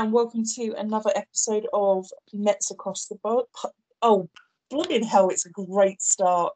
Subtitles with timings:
[0.00, 3.46] Hiya, and welcome to another episode of Mets Across the Board.
[4.02, 4.28] Oh,
[4.70, 6.52] bloody hell, it's a great start.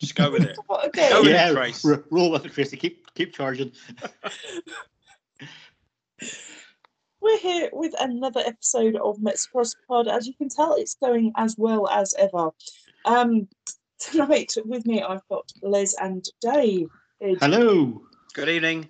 [0.00, 0.56] Just go with it.
[0.86, 1.10] okay.
[1.10, 1.84] Go with yeah, it, Trace.
[1.84, 2.76] r- roll with it, Tracy.
[2.76, 3.72] Keep keep charging.
[7.20, 10.08] We're here with another episode of Mets Across the Pond.
[10.08, 12.50] As you can tell, it's going as well as ever.
[13.04, 13.48] Um,
[13.98, 16.88] tonight with me, I've got Les and Dave.
[17.20, 18.02] Hello.
[18.34, 18.88] Good evening.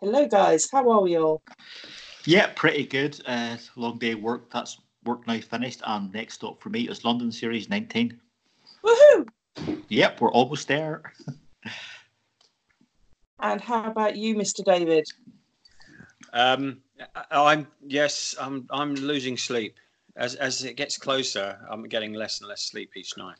[0.00, 0.70] Hello, guys.
[0.70, 1.42] How are we all?
[2.26, 3.20] Yeah, pretty good.
[3.24, 4.50] Uh, long day work.
[4.50, 5.80] That's work now finished.
[5.86, 8.20] And next stop for me is London Series 19.
[8.84, 9.28] Woohoo!
[9.88, 11.12] Yep, we're almost there.
[13.38, 14.64] And how about you, Mr.
[14.64, 15.06] David?
[16.32, 16.80] Um,
[17.14, 19.76] I- I'm yes, I'm I'm losing sleep
[20.16, 21.58] as as it gets closer.
[21.68, 23.36] I'm getting less and less sleep each night.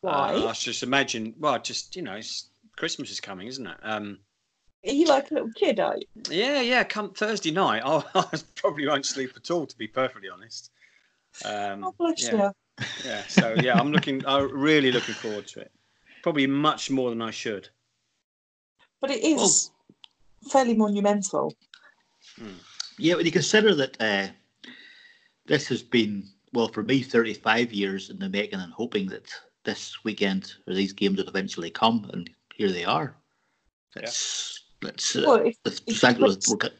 [0.00, 0.32] Why?
[0.32, 1.34] Uh, I just imagine.
[1.38, 3.76] Well, just you know, it's, Christmas is coming, isn't it?
[3.82, 4.18] Um,
[4.86, 6.06] are you like a little kid, are you?
[6.30, 6.84] yeah, yeah.
[6.84, 9.66] Come Thursday night, I'll, I probably won't sleep at all.
[9.66, 10.70] To be perfectly honest.
[11.44, 12.86] Um, Oh, bless yeah, you.
[13.04, 13.22] yeah.
[13.28, 14.24] So yeah, I'm looking.
[14.26, 15.72] I'm really looking forward to it.
[16.22, 17.68] Probably much more than I should.
[19.00, 19.70] But it is
[20.50, 21.54] fairly monumental.
[22.98, 24.26] Yeah, when you consider that uh,
[25.46, 29.32] this has been, well, for me, 35 years in the making and hoping that
[29.64, 33.14] this weekend or these games would eventually come, and here they are.
[33.96, 36.70] It's, it's, uh, Well, if it's if exactly you what we're,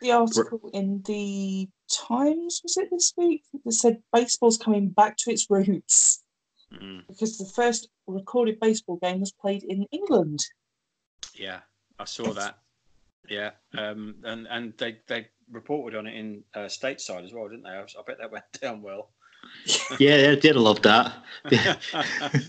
[0.00, 5.30] the article in the Times was it this week that said baseball's coming back to
[5.30, 6.22] its roots
[6.70, 10.40] Mm, because the first recorded baseball game was played in England.
[11.34, 11.60] yeah,
[11.98, 12.58] I saw that.
[13.26, 17.62] Yeah, um, and and they they reported on it in uh, stateside as well, didn't
[17.62, 17.70] they?
[17.70, 19.12] I, I bet that went down well.
[19.98, 21.14] yeah, they did love that.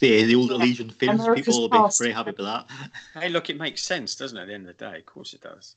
[0.00, 0.56] the, the old Yeah.
[0.56, 2.66] Elysian Fields America's people will be very happy with that.
[3.14, 4.42] hey, look, it makes sense, doesn't it?
[4.42, 5.76] At the end of the day, of course it does.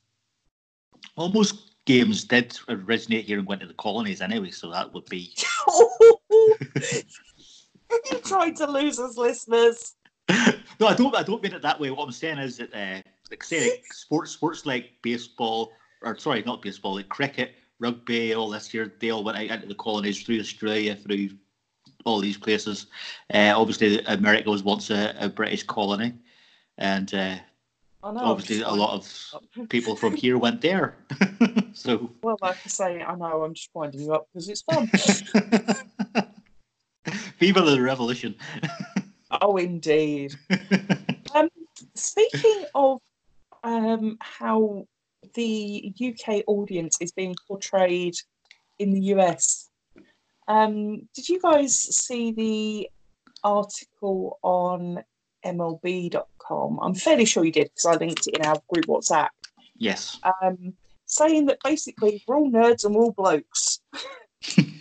[1.16, 5.32] Almost games did originate here and went to the colonies anyway, so that would be.
[6.30, 9.94] you tried to lose us, listeners.
[10.78, 11.14] no, I don't.
[11.16, 11.90] I don't mean it that way.
[11.90, 16.42] What I'm saying is that, uh, like say, like sports, sports like baseball, or sorry,
[16.42, 20.22] not baseball, like cricket, rugby, all this here, they all went out into the colonies
[20.22, 21.30] through Australia, through
[22.04, 22.86] all these places.
[23.32, 26.14] Uh, obviously, America was once a, a British colony,
[26.78, 27.36] and uh,
[28.02, 28.20] I know.
[28.20, 30.96] obviously, a lot of people from here went there.
[31.72, 33.44] so, Well, like I say, I know.
[33.44, 34.88] I'm just winding you up because it's fun.
[37.38, 38.34] People Viva the revolution!
[39.40, 40.34] oh, indeed.
[41.34, 41.48] Um,
[41.94, 43.00] speaking of
[43.64, 44.86] um, how
[45.34, 48.14] the UK audience is being portrayed
[48.78, 49.69] in the US,
[50.50, 52.90] um, did you guys see the
[53.44, 55.04] article on
[55.46, 56.80] MLB.com?
[56.82, 59.28] I'm fairly sure you did because I linked it in our group WhatsApp,
[59.76, 60.18] yes.
[60.42, 60.74] um,
[61.06, 63.80] saying that basically we're all nerds and we're all blokes.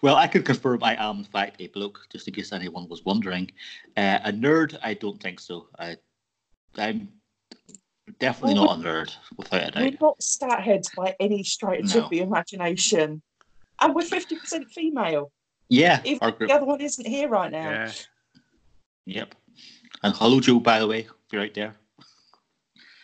[0.00, 3.04] well, I could confirm I am, in fact, a bloke, just in case anyone was
[3.04, 3.50] wondering.
[3.96, 5.66] Uh, a nerd, I don't think so.
[5.76, 5.96] I,
[6.76, 7.08] I'm
[8.18, 10.00] definitely Well, not a nerd, without a We're doubt.
[10.00, 12.04] not stat heads by any stretch No.
[12.04, 13.22] of the imagination.
[13.80, 15.32] And we're 50% female.
[15.68, 16.50] Yeah, Even our group.
[16.50, 17.70] the other one isn't here right now.
[17.70, 17.92] yeah,
[19.06, 19.34] Yep.
[20.02, 21.76] And hello, Joe, by the way, if you're out there.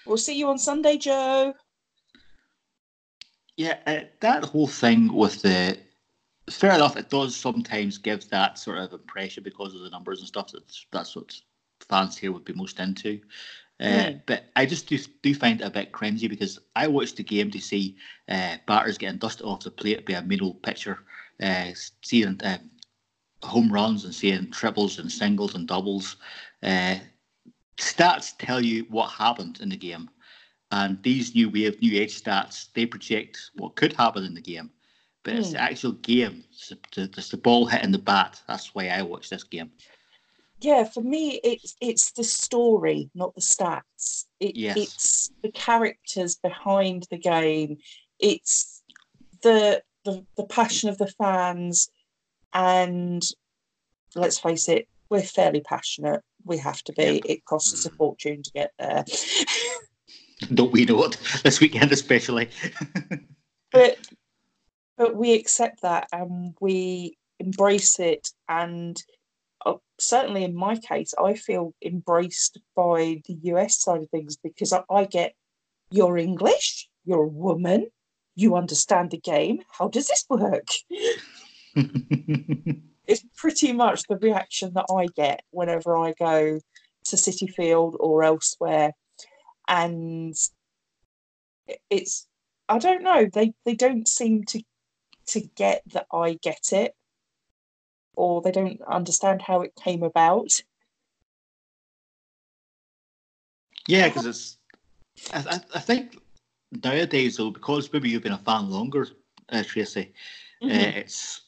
[0.05, 1.55] We'll see you on Sunday, Joe.
[3.57, 5.79] Yeah, uh, that whole thing with the.
[6.51, 10.29] Fair enough, it does sometimes give that sort of impression because of the numbers and
[10.29, 10.53] stuff.
[10.53, 11.35] That's that's what
[11.89, 13.21] fans here would be most into.
[13.81, 14.23] Uh, Mm.
[14.27, 17.51] But I just do, do find it a bit cringy because I watched the game
[17.51, 17.97] to see
[18.29, 21.01] uh, batters getting dusted off the plate by a old pitcher,
[21.43, 21.71] uh,
[22.03, 22.71] seeing um,
[23.43, 26.17] home runs and seeing triples and singles and doubles.
[26.63, 26.97] Uh,
[27.77, 30.09] stats tell you what happened in the game,
[30.71, 34.71] and these new wave, new age stats they project what could happen in the game.
[35.23, 38.41] But it's the actual game, it's the, it's the ball hitting the bat.
[38.47, 39.71] That's why I watch this game.
[40.61, 44.25] Yeah, for me, it's it's the story, not the stats.
[44.41, 44.77] It, Yes.
[44.77, 47.79] It's the characters behind the game.
[48.19, 48.83] It's
[49.43, 51.91] the, the the passion of the fans,
[52.53, 53.23] and
[54.15, 56.23] let's face it, we're fairly passionate.
[56.45, 57.05] We have to be.
[57.05, 57.23] Yep.
[57.27, 57.97] It costs us a Mm.
[57.97, 59.05] fortune to get there.
[60.55, 61.17] Don't we know it?
[61.45, 62.49] This weekend especially.
[63.73, 63.99] but
[64.97, 69.03] but we accept that and we embrace it and
[69.67, 74.73] Uh, certainly in my case i feel embraced by the us side of things because
[74.73, 75.35] i, I get
[75.91, 77.89] you're english you're a woman
[78.35, 80.69] you understand the game how does this work?
[83.09, 86.59] It's pretty much the reaction that i get whenever i go
[87.07, 88.93] to Citi Field or elsewhere.
[89.69, 90.35] And
[91.91, 92.27] it's
[92.69, 94.63] I don't know they they don't seem to
[95.29, 96.95] to get that I get it,
[98.17, 100.51] or they don't understand how it came about.
[103.87, 104.59] Yeah, because it's.
[105.33, 106.19] I, I, think
[106.85, 109.09] nowadays, though, because maybe you've been a fan longer,
[109.51, 110.13] uh, Tracy,
[110.63, 110.97] uh, Mhm.
[110.97, 111.43] it's.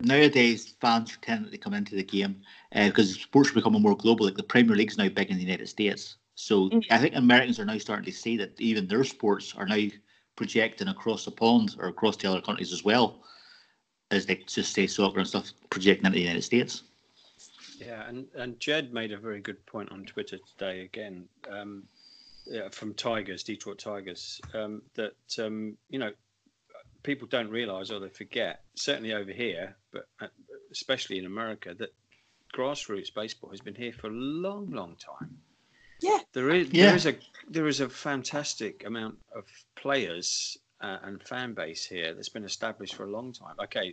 [0.00, 2.42] Nowadays, fans tend to come into the game
[2.74, 4.26] uh, because sports are becoming more global.
[4.26, 6.84] Like the Premier League's now big in the United States, so Mm.
[6.90, 9.88] I think Americans are now starting to see that even their sports are now
[10.36, 13.24] projecting across the pond or across the other countries as well,
[14.10, 16.82] as they just say soccer and stuff projecting into the United States.
[17.78, 21.84] Yeah, and, and Jed made a very good point on Twitter today again um,
[22.46, 26.12] yeah, from Tigers, Detroit Tigers, um, that, um, you know,
[27.02, 30.28] people don't realise or they forget, certainly over here, but uh,
[30.72, 31.92] especially in America, that
[32.54, 35.36] grassroots baseball has been here for a long, long time.
[36.00, 36.18] Yeah.
[36.32, 36.86] There is Yeah.
[36.86, 37.16] there is a
[37.48, 39.44] there is a fantastic amount of
[39.76, 43.54] players uh, and fan base here that's been established for a long time.
[43.62, 43.92] Okay,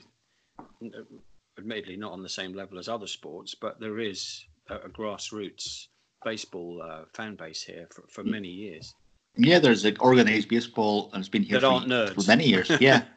[1.58, 5.88] admittedly not on the same level as other sports, but there is a, a grassroots
[6.24, 8.94] baseball uh, fan base here for, for many years.
[9.36, 11.82] Yeah, there's an organized baseball, and it's been here for,
[12.14, 12.72] for many years.
[12.80, 13.04] Yeah.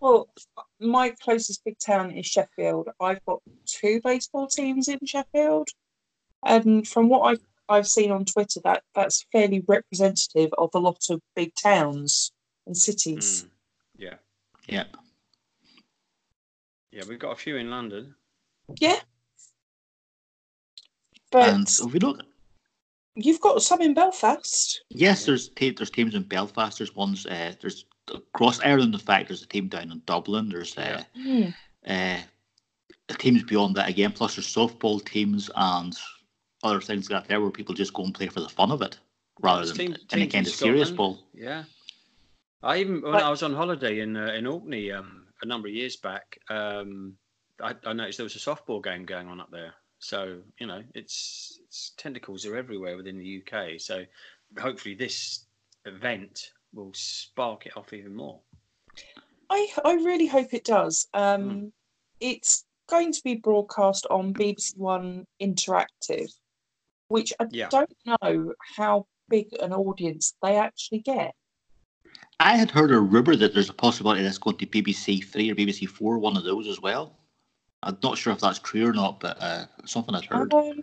[0.00, 0.28] Well,
[0.80, 2.88] my closest big town is Sheffield.
[3.00, 5.68] I've got two baseball teams in Sheffield,
[6.44, 10.98] and from what I've I've seen on Twitter, that that's fairly representative of a lot
[11.10, 12.32] of big towns
[12.66, 13.44] and cities.
[13.44, 13.48] Mm.
[13.98, 14.14] Yeah,
[14.68, 14.84] yeah.
[16.90, 18.14] yeah, we've got a few in London.
[18.80, 18.98] Yeah,
[21.30, 22.22] but and if we look,
[23.14, 24.82] you've got some in Belfast.
[24.90, 26.78] yes, there's te- there's teams in Belfast.
[26.78, 27.26] There's ones.
[27.26, 28.94] Uh, there's across Ireland.
[28.94, 30.48] In fact, there's a team down in Dublin.
[30.48, 31.48] There's uh, Hmm.
[31.86, 32.18] uh,
[33.18, 34.12] teams beyond that again.
[34.12, 35.96] Plus, there's softball teams and
[36.62, 38.82] other things like that there where people just go and play for the fun of
[38.82, 38.98] it
[39.40, 41.18] rather than team- any teams kind in of serious ball.
[41.34, 41.64] Yeah,
[42.62, 45.68] I even when But- I was on holiday in uh, in Orkney um, a number
[45.68, 47.16] of years back, um,
[47.60, 49.74] I, I noticed there was a softball game going on up there.
[49.98, 53.80] So you know, it's, it's tentacles are everywhere within the UK.
[53.80, 54.04] So
[54.58, 55.46] hopefully this
[55.86, 58.40] event will spark it off even more.
[59.50, 61.08] I I really hope it does.
[61.14, 61.66] Um, Hmm.
[62.20, 66.32] It's going to be broadcast on BBC One Interactive,
[67.12, 67.68] which I Yeah.
[67.68, 71.34] don't know how big an audience they actually get.
[72.40, 75.54] I had heard a rumour that there's a possibility that's going to BBC Three or
[75.54, 77.18] BBC Four, one of those as well.
[77.82, 80.52] I'm not sure if that's true or not, but uh, something I'd heard.
[80.54, 80.80] Um,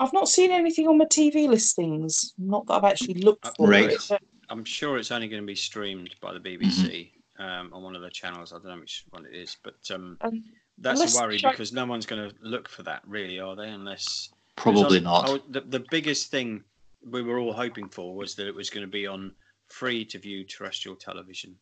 [0.00, 2.34] I've not seen anything on my TV listings.
[2.38, 3.90] Not that I've actually looked Uh, for Right.
[3.92, 4.00] it.
[4.08, 4.20] but-
[4.50, 8.00] I'm sure it's only going to be streamed by the BBC um, on one of
[8.02, 8.52] the channels.
[8.52, 10.42] I don't know which one it is, but um, Um,
[10.78, 13.68] that's a worry because no one's going to look for that, really, are they?
[13.68, 15.28] Unless Probably Because not.
[15.30, 16.62] I- I- the, the biggest thing
[17.08, 19.32] we were all hoping for was that it was going to be on
[19.68, 21.54] free to view terrestrial television.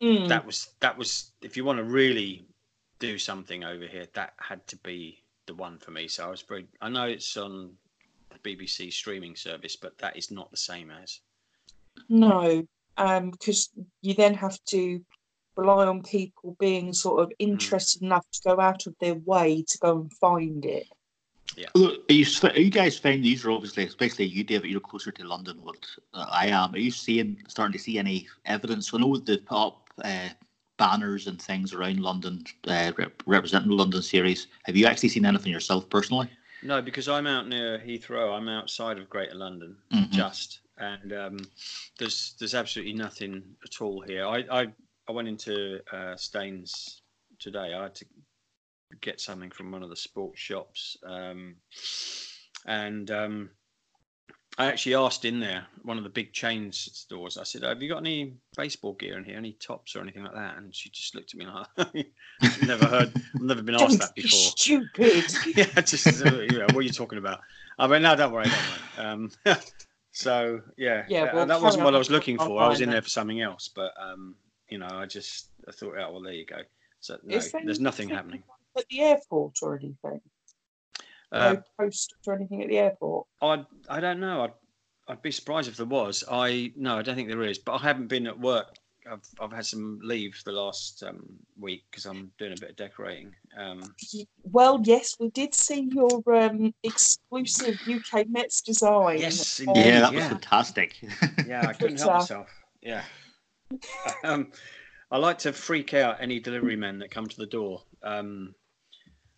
[0.00, 2.46] mm, That was that was if you want to really
[2.98, 6.08] do something over here, that had to be the one for me.
[6.08, 6.66] So I was very.
[6.80, 7.72] I know it's on
[8.30, 11.20] the BBC streaming service, but that is not the same as.
[12.08, 12.66] no,
[12.96, 15.00] um, because you then have to
[15.56, 19.78] rely on people being sort of interested enough to go out of their way to
[19.78, 20.86] go and find it.
[21.74, 25.10] Look, are you, are you guys find these are obviously, especially you, David, you're closer
[25.10, 26.74] to London what I am.
[26.74, 28.92] Are you seeing, starting to see any evidence?
[28.92, 30.28] I know they put up uh,
[30.78, 34.48] banners and things around London, uh, rep- representing the London series.
[34.64, 36.28] Have you actually seen anything yourself personally?
[36.62, 38.36] No, because I'm out near Heathrow.
[38.36, 40.10] I'm outside of Greater London, Mhm.
[40.12, 41.38] just, and um,
[41.98, 44.26] there's there's absolutely nothing at all here.
[44.26, 44.66] I I,
[45.08, 47.02] I went into uh, Staines
[47.40, 47.74] today.
[47.74, 48.04] I had to
[49.00, 51.56] get something from one of the sports shops, um,
[52.66, 53.50] and um,
[54.58, 57.38] I actually asked in there one of the big chain stores.
[57.38, 59.36] I said, "Have you got any baseball gear in here?
[59.36, 62.06] Any tops or anything like that?" And she just looked at me like,
[62.42, 65.24] "I've never heard, I've never been asked that before." stupid.
[65.56, 67.40] yeah, just uh, you know, what are you talking about?
[67.78, 68.54] I mean, no, don't worry, don't
[68.98, 69.06] worry.
[69.06, 69.30] Um,
[70.12, 71.94] so yeah, Yeah, well, that wasn't what.
[71.94, 72.60] I was looking for.
[72.60, 74.34] I was in there for something else, but um,
[74.68, 76.58] you know, I just I thought, oh well, there you go.
[77.00, 78.42] So no, there's nothing happening.
[78.76, 80.20] At the airport or anything.
[81.30, 83.26] Uh, no post or anything at the airport.
[83.40, 84.44] I I don't know.
[84.44, 84.52] I'd
[85.08, 86.24] I'd be surprised if there was.
[86.30, 87.58] I no, I don't think there is.
[87.58, 88.76] But I haven't been at work.
[89.10, 91.24] I've I've had some leave the last um,
[91.58, 93.34] week because I'm doing a bit of decorating.
[93.58, 93.94] Um,
[94.44, 99.18] Well, yes, we did see your um, exclusive UK Mets design.
[99.18, 99.86] Yes, on- indeed.
[99.86, 100.28] yeah, that was yeah.
[100.28, 100.96] fantastic.
[101.46, 102.48] Yeah, I couldn't help myself.
[102.80, 103.02] Yeah.
[104.24, 104.52] um,
[105.10, 108.54] I like to freak out any delivery men that come to the door um,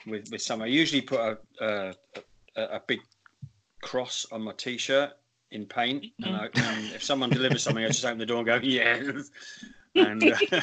[0.07, 0.63] with with some.
[0.63, 1.95] I usually put a a,
[2.57, 3.01] a, a big
[3.83, 5.13] cross on my t-shirt
[5.51, 8.47] in paint, and, I, and if someone delivers something, I just open the door and
[8.47, 9.01] go, "Yeah,"
[9.95, 10.37] and uh,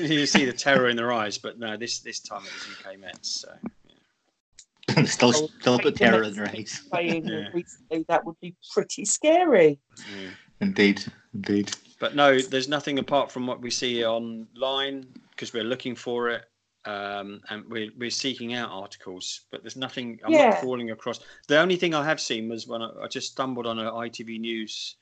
[0.00, 1.38] you see the terror in their eyes.
[1.38, 3.44] But no, this this time it was UK Mets.
[3.44, 5.04] So.
[5.04, 6.82] still, still a bit terror in their eyes.
[6.90, 7.48] Playing Yeah.
[7.52, 9.78] recently, that would be pretty scary.
[10.18, 10.30] Yeah.
[10.60, 11.70] Indeed, indeed.
[12.00, 16.44] But no, there's nothing apart from what we see online because we're looking for it
[16.88, 19.42] um, and we're, we're seeking out articles.
[19.50, 20.18] But there's nothing.
[20.24, 20.50] I'm Yeah.
[20.50, 21.20] not falling across.
[21.46, 24.40] The only thing I have seen was when I, I just stumbled on an ITV
[24.40, 24.96] News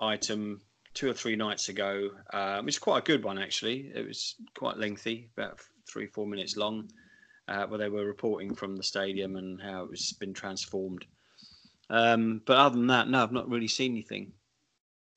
[0.00, 0.60] item
[0.94, 2.10] two or three nights ago.
[2.32, 3.92] Um, it's quite a good one actually.
[3.94, 6.90] It was quite lengthy, about three four minutes long,
[7.46, 11.04] uh, where they were reporting from the stadium and how it was been transformed.
[11.88, 14.32] Um, but other than that, no, I've not really seen anything.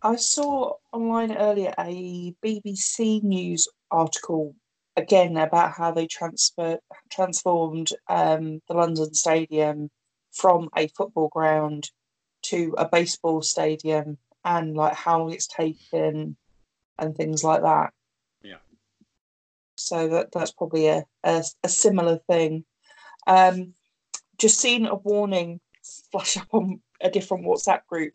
[0.04, 4.56] I saw online earlier a BBC News article
[5.02, 6.80] again about how they transfer
[7.10, 9.90] transformed um, the London Stadium
[10.32, 11.90] from a football ground
[12.44, 16.36] to a baseball stadium and like how long it's taken
[16.98, 17.92] and things like that.
[18.44, 18.58] Yeah.
[19.78, 22.66] So that that's probably a, a, a similar thing.
[23.28, 23.74] Um,
[24.38, 25.60] just seen a warning
[26.12, 28.14] flash up on a different WhatsApp group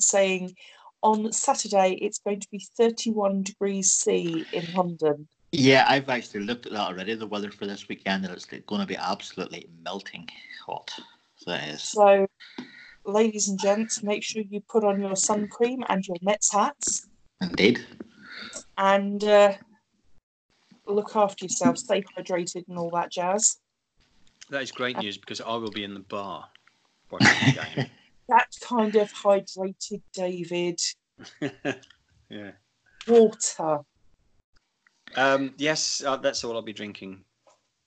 [0.00, 0.54] saying
[1.02, 5.28] on Saturday it's going to be 31 degrees C in London.
[5.52, 7.14] Yeah, I've actually looked at that already.
[7.14, 10.26] The weather for this weekend, and it's going to be absolutely melting
[10.64, 10.90] hot.
[11.36, 11.58] So.
[11.76, 12.26] So,
[13.04, 17.06] ladies and gents, make sure you put on your sun cream and your Mets hats
[17.42, 17.84] Indeed.
[18.78, 19.54] and uh,
[20.86, 23.58] look after yourself, stay hydrated and all that jazz.
[24.48, 26.48] That is great news because I will be in the bar
[27.10, 27.90] watching the game.
[28.28, 30.80] That kind of hydrated, David.
[32.30, 32.52] yeah.
[33.06, 33.80] Water.
[35.16, 37.24] Um, yes, uh, that's all I'll be drinking,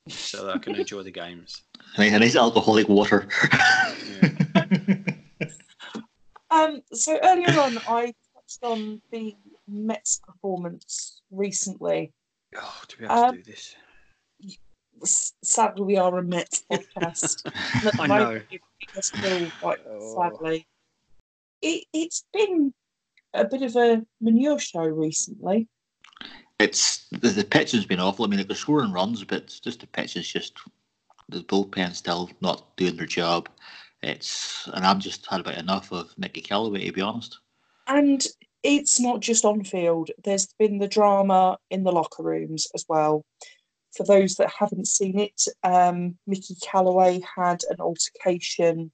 [0.10, 1.62] so that I can enjoy the games.
[1.98, 3.28] Nice, a nice alcoholic water.
[6.52, 9.36] Um, so earlier on, I touched on the
[9.68, 12.14] Mets performance recently.
[12.56, 13.76] Oh, to be able to Um, do this.
[15.44, 17.42] Sadly, we are a Mets podcast.
[17.74, 18.42] And at the I know.
[18.50, 18.62] it
[18.94, 20.16] does feel quite Oh.
[20.32, 20.66] sadly.
[21.62, 22.74] It, it's been
[23.34, 25.68] a bit of a manure show recently.
[26.60, 28.26] It's the, the pitch has been awful.
[28.26, 30.58] I mean, like they're scoring runs, but just the pitch is just
[31.30, 33.50] the bullpen still not doing their job.
[34.02, 37.40] It's and I've just had about enough of Mickey Callaway to be honest.
[37.88, 38.26] And
[38.64, 43.24] it's not just on field, there's been the drama in the locker rooms as well.
[43.96, 48.92] For those that haven't seen it, um, Mickey Callaway had an altercation,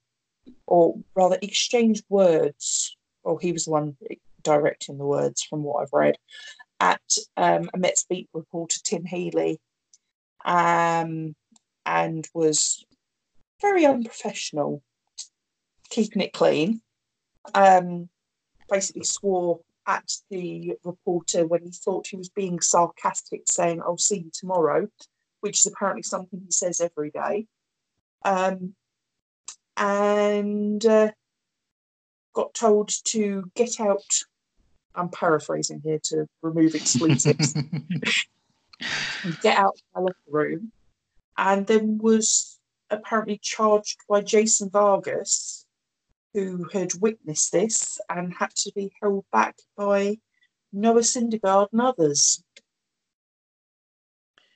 [0.68, 3.96] or rather, exchanged words, or he was the one
[4.44, 6.18] directing the words from what I've read,
[6.82, 7.02] at
[7.38, 9.60] um, a Mets beat reporter, Tim Healey,
[10.44, 11.36] um,
[11.86, 12.84] and was
[13.62, 14.82] very unprofessional,
[15.90, 16.82] keeping it clean.
[17.54, 18.10] Um,
[18.70, 24.18] basically swore at the reporter when he thought he was being sarcastic, saying, I'll see
[24.18, 24.88] you tomorrow,
[25.42, 27.46] which is apparently something he says every day.
[28.26, 28.76] Um,
[29.78, 31.12] and uh,
[32.34, 34.04] got told to get out.
[34.96, 37.54] I'm paraphrasing here to remove expletives.
[39.42, 40.72] get out of my locker room,
[41.38, 45.66] and then was apparently charged by Jason Vargas,
[46.34, 50.18] who had witnessed this and had to be held back by
[50.74, 52.44] Noah Syndergaard and others.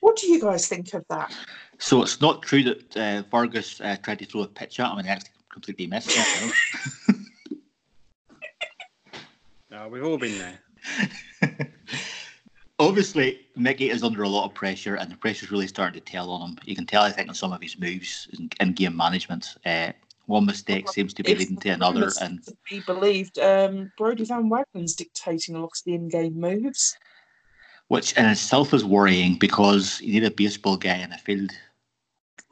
[0.00, 1.34] What do you guys think of that?
[1.78, 4.98] So it's not true that uh, Vargas uh, tried to throw a pitch at him
[4.98, 6.52] and actually completely missed it.
[9.76, 10.58] you No, we've all been there.
[12.78, 16.30] Obviously, Mickey is under a lot of pressure, and the pressure's really starting to tell
[16.30, 16.58] on him.
[16.64, 19.56] You can tell, I think, on some of his moves in, in game management.
[19.64, 19.92] Uh,
[20.26, 23.92] one mistake seems to be If leading to another, rumours and to be believed, um,
[23.96, 26.96] Brodie Van Wagenen's dictating a lot of the in-game moves.
[27.88, 31.52] which in itself is worrying because you need a baseball guy in the field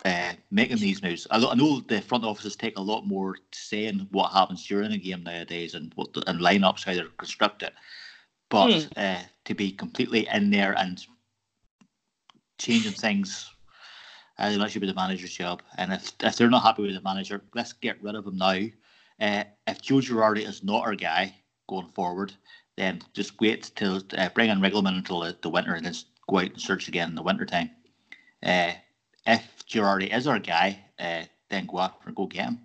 [0.04, 1.26] uh, making these moves.
[1.30, 4.32] I, know- I know the front offices take a lot more to say in what
[4.32, 7.72] happens during a game nowadays and what the, and lineups how they're constructed,
[8.50, 8.98] but Hmm.
[8.98, 11.04] uh, to be completely in there and
[12.58, 13.50] changing things.
[14.38, 15.62] Think that should be the manager's job.
[15.78, 18.58] And if, if they're not happy with the manager, let's get rid of him now.
[19.20, 21.34] Uh, if Joe Girardi is not our guy
[21.68, 22.32] going forward,
[22.76, 25.94] then just wait till uh, bring in Riggleman until the, the winter and then
[26.28, 27.70] go out and search again in the winter time.
[28.42, 28.72] Uh,
[29.68, 32.60] Girardi is our guy, uh, then go out and go get him.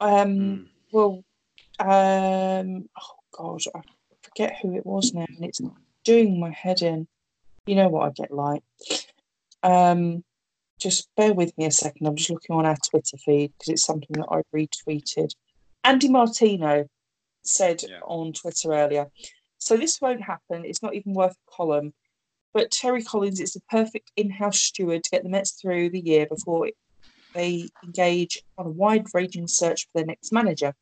[0.00, 0.68] Um, Mm.
[0.92, 1.24] Well,
[1.78, 3.80] um, oh God, I
[4.22, 5.60] forget who it was now, and it's
[6.04, 7.06] doing my head in.
[7.66, 8.62] You know what I get like.
[9.62, 10.24] Um,
[10.80, 12.06] just bear with me a second.
[12.06, 15.34] I'm just looking on our Twitter feed because it's something that I retweeted.
[15.84, 16.88] Andy Martino
[17.44, 18.00] said Yeah.
[18.00, 19.10] on Twitter earlier.
[19.58, 20.64] So this won't happen.
[20.64, 21.94] It's not even worth a column.
[22.54, 26.26] But Terry Collins is the perfect in-house steward to get the Mets through the year
[26.26, 26.70] before
[27.34, 30.74] they engage on a wide-ranging search for their next manager,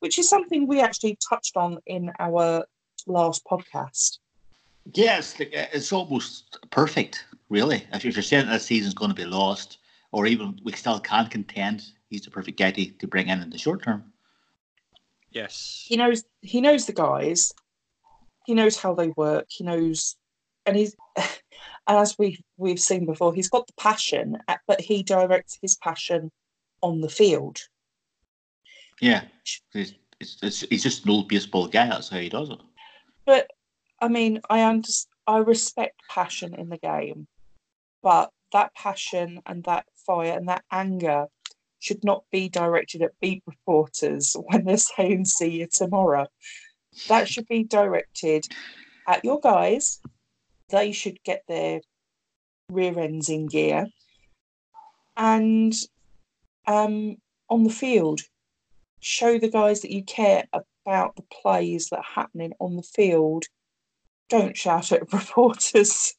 [0.00, 2.66] which is something we actually touched on in our
[3.06, 4.18] last podcast.
[4.92, 7.86] Yes, it's, like, uh, it's almost perfect, really.
[7.92, 9.78] If you're saying that this season's going to be lost,
[10.12, 13.50] or even we still can't contend, he's the perfect guy to, to bring in in
[13.50, 14.12] the short term.
[15.32, 15.84] Yes.
[15.86, 17.52] he knows he knows the guys
[18.46, 20.16] he knows how they work he knows
[20.66, 25.02] and he's and as we we've seen before he's got the passion uh, but he
[25.02, 26.30] directs his passion
[26.82, 27.58] on the field
[29.00, 29.22] Yeah,
[29.72, 31.88] he's, it's, it's, he's just an old baseball guy.
[31.88, 32.58] That's how he does it.
[33.24, 33.50] but
[34.00, 37.26] i mean i understand i respect passion in the game
[38.02, 41.26] but that passion and that fire and that anger
[41.78, 46.26] should not be directed at beat reporters when they're saying see you tomorrow
[47.08, 48.46] that should be directed
[49.08, 50.00] at your guys
[50.68, 51.80] they should get their
[52.70, 53.86] rear ends in gear
[55.16, 55.74] and
[56.66, 57.16] um,
[57.48, 58.20] on the field
[59.00, 63.44] show the guys that you care about the plays that are happening on the field
[64.28, 66.14] don't shout at reporters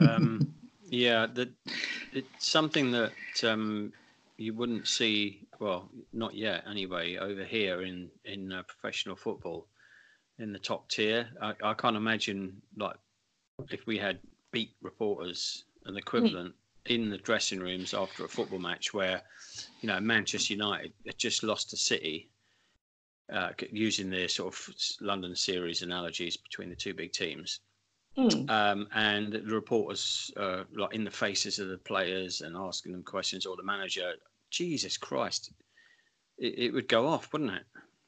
[0.00, 0.54] um,
[0.88, 1.50] yeah, that
[2.12, 3.12] it's something that
[3.42, 3.92] um,
[4.36, 5.40] you wouldn't see.
[5.58, 7.16] Well, not yet, anyway.
[7.16, 9.66] Over here in in uh, professional football,
[10.38, 12.96] in the top tier, I, I can't imagine like
[13.70, 14.18] if we had
[14.52, 16.54] beat reporters an equivalent
[16.86, 19.22] in the dressing rooms after a football match where
[19.80, 22.30] you know Manchester United had just lost to City.
[23.32, 27.60] Uh, using the sort of London series analogies between the two big teams,
[28.16, 28.48] Hmm.
[28.48, 33.02] um, and the reporters uh, like in the faces of the players and asking them
[33.02, 34.12] questions or the manager
[34.50, 35.52] jesus christ
[36.38, 37.64] it, it would go off wouldn't it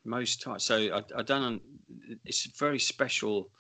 [0.07, 0.65] most times.
[0.65, 1.61] So i, I don't
[2.25, 3.51] it's a very special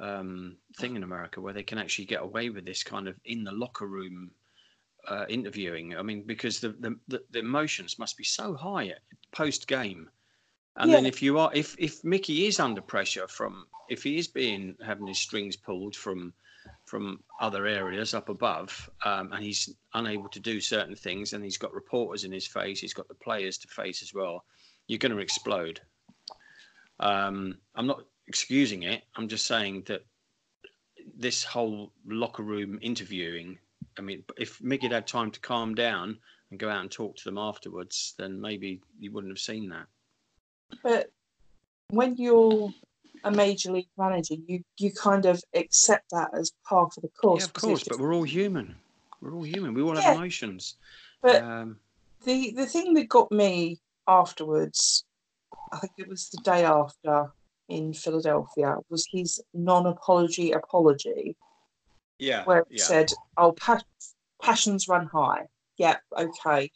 [0.00, 3.44] um, thing in america where they can actually get away with this kind of in
[3.44, 4.30] the locker room
[5.08, 5.96] uh, interviewing.
[5.96, 8.92] I mean because the, the the emotions must be so high
[9.32, 10.08] post game
[10.76, 14.28] and then if you are if if Mickey is under pressure from if he is
[14.28, 16.32] being having his strings pulled from
[16.84, 21.58] from other areas up above um, and he's unable to do certain things and he's
[21.58, 24.44] got reporters in his face he's got the players to face as well
[24.86, 25.80] you're going to explode
[27.00, 30.04] um, i'm not excusing it i'm just saying that
[31.18, 33.58] this whole locker room interviewing
[33.98, 36.16] i mean if mickey had had time to calm down
[36.50, 39.86] and go out and talk to them afterwards then maybe you wouldn't have seen that
[40.82, 41.10] but
[41.90, 42.72] when you're
[43.24, 47.40] a major league manager you you kind of accept that as part of the course
[47.40, 48.74] yeah, of course, just- but we're all human.
[49.20, 49.72] We're all human.
[49.74, 50.74] We all have emotions.
[51.20, 51.76] but um,
[52.24, 55.04] the the thing that got me afterwards,
[55.72, 57.32] I think it was the day after
[57.68, 61.36] in Philadelphia, was his non-apology apology,
[62.18, 63.82] yeah, where it yeah, said, "Oh, pa-
[64.42, 65.46] passions run high."
[65.78, 66.70] Yeah, okay,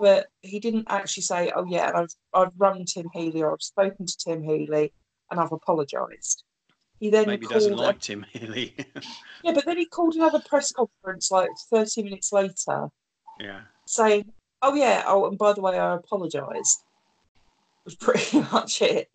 [0.00, 3.62] but he didn't actually say, "Oh yeah, and I've I've run Tim Healey or I've
[3.62, 4.92] spoken to Tim Healey
[5.30, 6.44] and I've apologised."
[7.00, 8.74] He then maybe called doesn't a- like Tim Healey.
[9.42, 12.88] yeah, but then he called another press conference like thirty minutes later
[13.40, 16.82] yeah, saying, "Oh yeah, oh and by the way, I apologise."
[17.84, 19.10] Was pretty much it.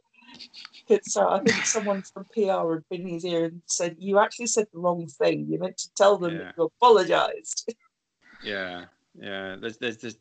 [0.89, 4.19] It's, uh, I think someone from PR had been in his ear and said, "You
[4.19, 5.47] actually said the wrong thing.
[5.49, 6.43] You meant to tell them Yeah.
[6.43, 7.73] that you apologised."
[8.43, 8.85] yeah,
[9.19, 9.55] yeah.
[9.55, 10.17] There's, there's, there's,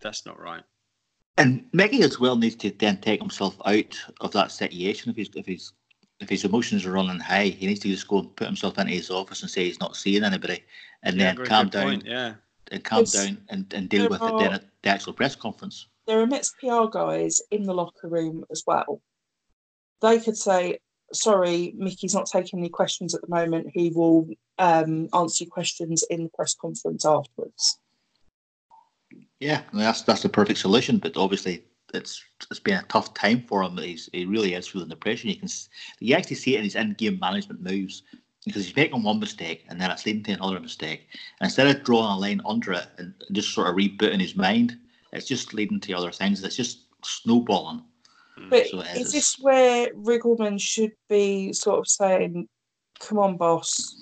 [0.00, 0.62] that's not right.
[1.38, 5.10] And Mickey as well needs to then take himself out of that situation.
[5.10, 5.72] If he's if he's
[6.20, 8.92] if his emotions are running high, he needs to just go and put himself into
[8.92, 10.64] his office and say he's not seeing anybody,
[11.02, 12.34] and yeah, then calm down point, Yeah,
[12.70, 13.12] and calm Yes.
[13.12, 15.86] down and, and deal with it then at the actual press conference.
[16.06, 19.00] there are Mets PR guys in the locker room as well.
[20.00, 20.78] They could say,
[21.12, 23.68] "Sorry, Mickey's not taking any questions at the moment.
[23.74, 24.28] He will
[24.58, 27.78] um, answer your questions in the press conference afterwards."
[29.40, 30.98] Yeah, that's that's the perfect solution.
[30.98, 33.76] But obviously, it's it's been a tough time for him.
[33.76, 35.28] He's he really is feeling the pressure.
[35.28, 35.48] You can
[36.00, 38.02] you actually see it in his in-game management moves
[38.44, 41.08] because he's making one mistake and then it's leading to another mistake.
[41.40, 44.76] And instead of drawing a line under it and just sort of rebooting his mind,
[45.12, 46.42] it's just leading to other things.
[46.42, 47.82] It's just snowballing.
[48.50, 49.12] But So it is is.
[49.12, 52.48] this where Riggleman should be sort of saying,
[53.00, 53.96] "Come on, boss,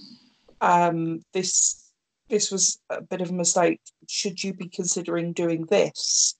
[0.60, 1.90] um, this
[2.28, 3.80] this was a bit of a mistake.
[4.08, 6.36] Should you be considering doing this?"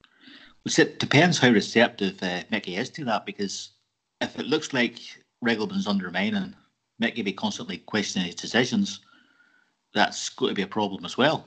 [0.62, 3.70] Which it depends how receptive uh, Mickey is to that because
[4.20, 4.98] if it looks like
[5.44, 6.54] Riggleman's undermining
[6.98, 9.00] Mickey be constantly questioning his decisions,
[9.94, 11.46] that's going to be a problem as well.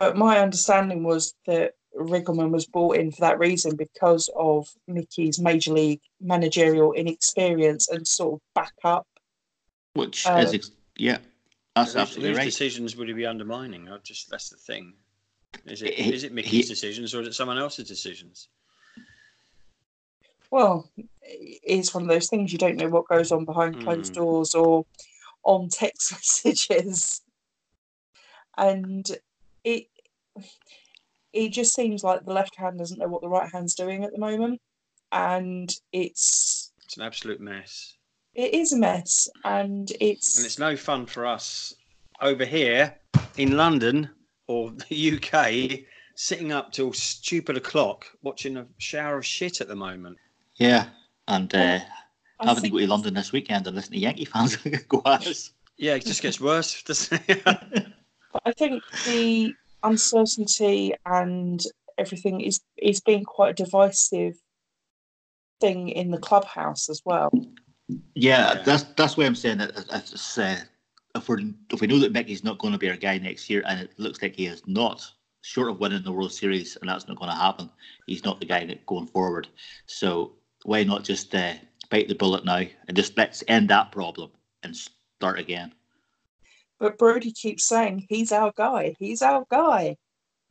[0.00, 5.38] But my understanding was that Riggleman was brought in for that reason because of Mickey's
[5.38, 9.06] major league managerial inexperience and sort of backup.
[9.94, 11.18] Which Uh, is, ex- yeah,
[11.74, 12.44] that's Whose- absolutely whose right.
[12.44, 13.88] decisions would he be undermining?
[13.88, 14.94] I just that's the thing.
[15.64, 18.48] Is it He- is it Mickey's he- decisions or is it someone else's decisions?
[20.50, 20.90] Well,
[21.28, 24.16] it's one of those things you don't know what goes on behind closed Mm.
[24.16, 24.84] doors or
[25.44, 26.12] on text
[26.44, 27.20] messages.
[28.56, 29.06] And
[29.64, 29.86] it
[31.32, 34.12] it just seems like the left hand doesn't know what the right hand's doing at
[34.12, 34.60] the moment.
[35.12, 37.94] And it's It's an absolute mess.
[38.34, 41.74] it is a mess and it's, And it's no fun for us
[42.20, 42.96] over here
[43.36, 44.10] in London
[44.46, 45.80] or the UK
[46.14, 50.16] sitting up till stupid o'clock watching a shower of shit at the moment.
[50.56, 50.88] Yeah,
[51.28, 51.80] and uh,
[52.40, 54.56] I having to think go to London this weekend and listen to Yankee fans
[54.88, 55.52] go at us.
[55.78, 57.42] Yeah, it just gets worse, doesn't it?
[58.32, 61.62] But I think the uncertainty and
[61.96, 64.34] everything is is being quite a divisive
[65.60, 67.30] thing in the clubhouse as well.
[67.88, 68.62] Yeah, Yeah.
[68.62, 70.60] that's that's why I'm saying that if- if, it's, uh,
[71.14, 73.62] if we if we know that Mickey's not going to be our guy next year,
[73.66, 75.10] and it looks like he is not,
[75.40, 77.70] short of winning the World Series, and that's not going to happen,
[78.06, 79.48] he's not the guy that going forward.
[79.86, 80.32] So
[80.66, 81.54] why not just uh,
[81.90, 84.30] bite the bullet now and just let's end that problem
[84.62, 85.72] and start again?
[86.78, 89.96] But Brodie keeps saying he's our guy, he's our guy.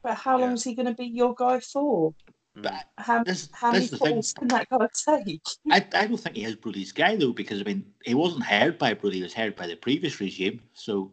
[0.02, 2.14] But how long is he going to be your guy for?
[2.56, 4.14] But How, this, how this many is the thing.
[4.14, 5.42] calls can that guy take?
[5.72, 8.78] I, I don't think he is Brodie's guy though, because I mean he wasn't hired
[8.78, 10.62] by Brodie; he was hired by the previous regime.
[10.74, 11.12] So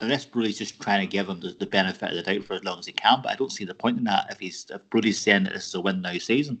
[0.00, 2.64] unless Brodie's just trying to give him the, the benefit of the doubt for as
[2.64, 4.82] long as he can, but I don't see the point in that if he's if
[4.90, 6.60] Brodie's saying that this is a win now season,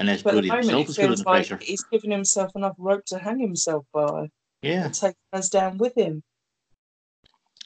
[0.00, 1.64] unless But at Brodie the moment, himself it is feels like pressure.
[1.64, 4.28] he's given himself enough rope to hang himself by
[4.62, 6.22] Yeah, and take us down with him.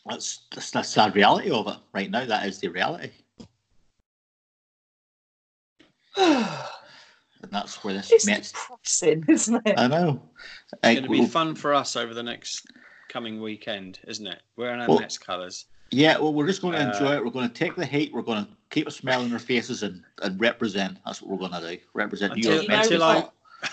[0.06, 2.26] that's that's the sad reality of it right now.
[2.26, 3.10] That is the reality,
[6.16, 8.52] and that's where this it's Mets.
[8.52, 9.78] depressing, isn't it?
[9.78, 10.20] I know.
[10.82, 12.66] It's going to be fun for us over the next
[13.08, 14.42] coming weekend, isn't it?
[14.56, 15.66] Wearing our Well- Mets colours.
[15.90, 17.24] Yeah, well, we're just going to Uh, enjoy it.
[17.24, 18.12] We're going to take the hate.
[18.12, 20.98] We're going to keep a smile on our faces and, and represent.
[21.06, 21.82] That's what we're going to do.
[21.94, 22.86] Represent New Until, York Mets.
[22.88, 23.28] until I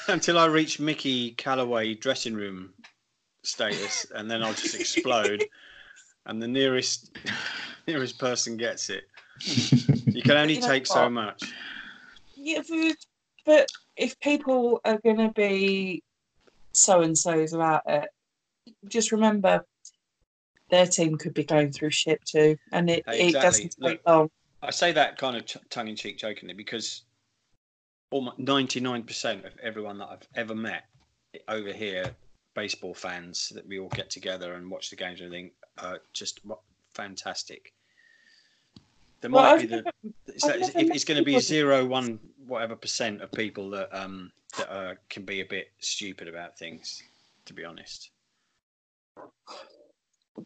[0.08, 2.72] until I reach Mickey Callaway dressing room
[3.44, 5.44] status, and then I'll just explode,
[6.28, 7.18] and the nearest
[7.88, 9.04] nearest person gets it.
[10.06, 11.52] You can only You know take so much.
[12.36, 12.96] Yeah, but,
[13.46, 16.04] but if people are going to be
[16.74, 18.10] so and so's about it,
[18.88, 19.66] just remember
[20.70, 24.02] their team could be going through shit too, and it, Hey, it doesn't take Look,
[24.06, 24.30] long.
[24.64, 27.02] I say that kind of tongue in cheek, jokingly, because
[28.12, 30.84] almost ninety nine percent of everyone that I've ever met
[31.48, 32.06] over here,
[32.56, 36.42] baseball fans that we all get together and watch the games and everything, are just
[36.94, 37.74] fantastic.
[39.22, 39.94] There Well, might I've be the
[40.28, 43.70] it's, I've like- never if it's going to be zero one whatever percent of people
[43.72, 47.02] that um that uh, can be a bit stupid about things
[47.46, 48.10] to be honest.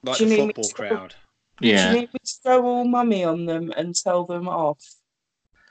[0.03, 1.09] Like the football to-
[1.57, 1.89] crowd Do Yeah.
[1.91, 4.83] you need me to throw all mummy on them and tell them off?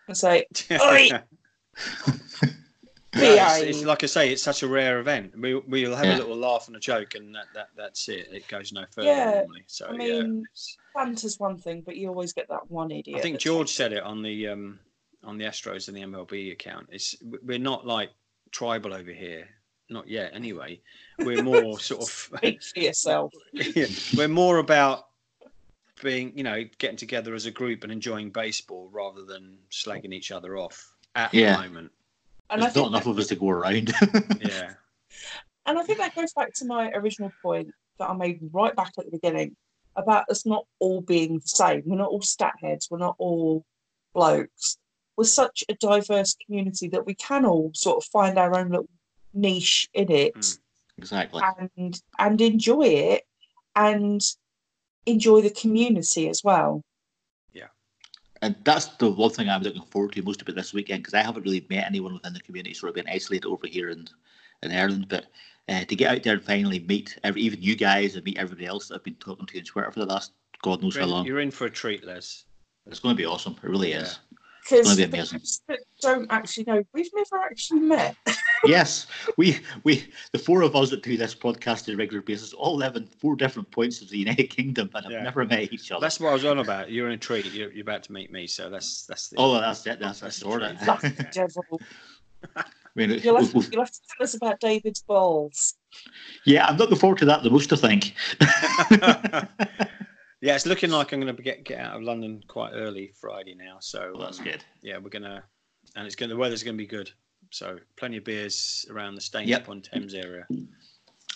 [0.09, 1.09] And say, Oi!
[3.17, 5.39] No, it's, it's like I say, it's such a rare event.
[5.39, 6.17] We we'll have Yeah.
[6.17, 8.29] a little laugh and a joke, and that, that that's it.
[8.33, 9.63] It goes no further Yeah, normally.
[9.69, 13.17] So I mean, it's- banter's one thing, but you always get that one idiot.
[13.17, 14.81] I think George said it on the um
[15.23, 16.89] on the Astros and the MLB account.
[16.91, 18.11] It's we're not like
[18.51, 19.47] tribal over here,
[19.91, 20.33] not yet.
[20.35, 20.81] Anyway,
[21.21, 23.33] we're more sort of Speak for yourself.
[23.53, 25.07] yeah, we're more about
[26.05, 30.31] being, you know, getting together as a group and enjoying baseball rather than slagging each
[30.31, 31.57] other off at Yeah.
[31.57, 31.91] the moment.
[32.51, 33.93] And I There's think not enough that- of us to go around.
[34.41, 34.75] Yeah.
[35.67, 38.93] And I think that goes back to my original point that I made right back
[38.99, 39.57] at the beginning
[39.97, 41.83] about us not all being the same.
[41.87, 42.89] We're not all stat heads.
[42.91, 43.65] We're not all
[44.13, 44.77] blokes.
[45.17, 48.91] We're such a diverse community that we can all sort of find our own little
[49.33, 50.59] niche in it Mm.
[50.99, 51.43] exactly.
[51.79, 53.23] and and enjoy it
[53.75, 54.21] and
[55.07, 56.83] enjoy the community as well.
[57.53, 57.69] Yeah,
[58.43, 61.23] and that's the one thing I'm looking forward to most about this weekend because I
[61.23, 64.07] haven't really met anyone within the community, sort of been isolated over here in,
[64.63, 65.07] in Ireland.
[65.09, 65.27] But
[65.69, 68.67] uh, to get out there and finally meet every, even you guys and meet everybody
[68.67, 71.11] else that I've been talking to on Twitter for the last God knows You're how
[71.11, 72.45] long, you're in for a treat, Les.
[72.87, 73.55] it's going to be awesome.
[73.63, 74.03] It really Yeah.
[74.03, 74.19] is.
[74.69, 75.39] Because gonna be for amazing.
[75.41, 78.17] those that don't actually know, we've never actually met.
[78.65, 82.53] yes, we we the four of us that do this podcast on a regular basis
[82.55, 85.91] all live in four different points of the United Kingdom and have never met each
[85.93, 86.01] other.
[86.01, 86.91] That's what I was on about.
[86.91, 87.45] You're in a treat.
[87.53, 89.37] You're, you're about to meet me, so that's that's the.
[89.39, 89.99] oh, that's it.
[90.01, 90.77] That's, That's that's the sort of.
[90.79, 90.89] truth.
[90.89, 91.31] Lucky Yeah.
[91.33, 91.81] devil.
[92.57, 95.75] I mean, You'll have, we've- you'll have to tell us about David's balls.
[96.47, 97.73] yeah, I'm looking forward to that the most.
[97.73, 98.15] I think.
[100.45, 103.55] Yeah, it's looking like I'm going to get get out of London quite early Friday
[103.55, 103.79] now.
[103.81, 104.63] So Well, that's um, good.
[104.83, 105.43] Yeah, we're gonna,
[105.97, 106.29] and it's going.
[106.29, 107.11] to The weather's going to be good.
[107.51, 109.63] So plenty of beers around the Staines Yep.
[109.63, 110.47] upon Thames area.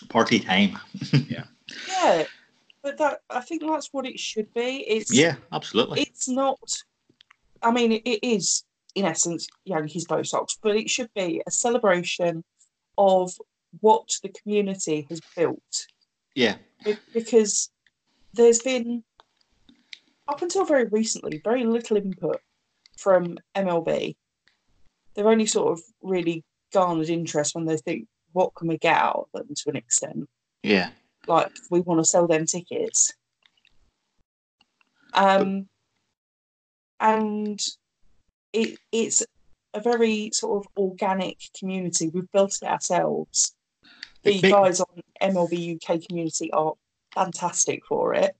[0.09, 0.77] Party time.
[1.27, 1.45] Yeah,
[1.87, 2.25] Yeah,
[2.83, 4.85] but that I think that's what it should be.
[4.87, 6.01] It's Yeah, absolutely.
[6.01, 6.59] it's not.
[7.63, 11.51] I mean, it, it is in essence Yankees Bo Sox, but it should be a
[11.51, 12.43] celebration
[12.99, 13.31] of
[13.79, 15.87] what the community has built
[16.35, 16.57] Yeah,
[17.11, 17.71] because
[18.33, 19.03] there's been
[20.27, 22.41] up until very recently very little input
[22.97, 24.15] from MLB.
[25.13, 29.27] They've only sort of really garnered interest when they think, what can we get out
[29.33, 30.29] of them to an extent?
[30.63, 30.89] yeah.
[31.27, 33.13] Like we want to sell them tickets.
[35.13, 35.67] Um,
[36.99, 37.59] and
[38.53, 39.23] it it's
[39.73, 42.09] a very sort of organic community.
[42.09, 43.53] We've built it ourselves.
[44.23, 46.73] The guys on MLB UK community are
[47.13, 48.35] fantastic for it.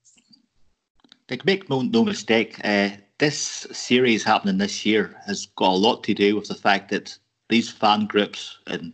[1.28, 6.02] Like, make no, no mistake, uh, this series happening this year has got a lot
[6.04, 7.16] to do with the fact that
[7.48, 8.92] these fan groups and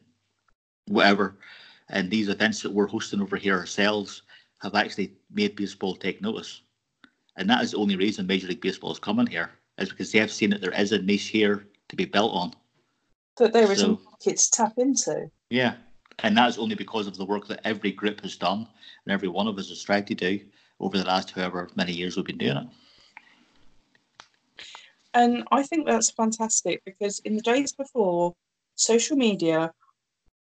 [0.88, 1.36] whatever,
[1.88, 4.22] and these events that we're hosting over here ourselves
[4.60, 6.62] have actually made baseball take notice.
[7.36, 10.18] And that is the only reason Major League Baseball is coming here, is because they
[10.18, 12.52] have seen that there is a niche here to be built on.
[13.36, 15.30] That there is a market to tap into.
[15.50, 15.74] Yeah.
[16.22, 18.66] And that is only because of the work that every group has done
[19.05, 20.40] and every one of us has tried to do
[20.81, 22.66] over the last however many years we've been doing it.
[25.14, 28.35] And I think that's fantastic because in the days before
[28.74, 29.72] social media,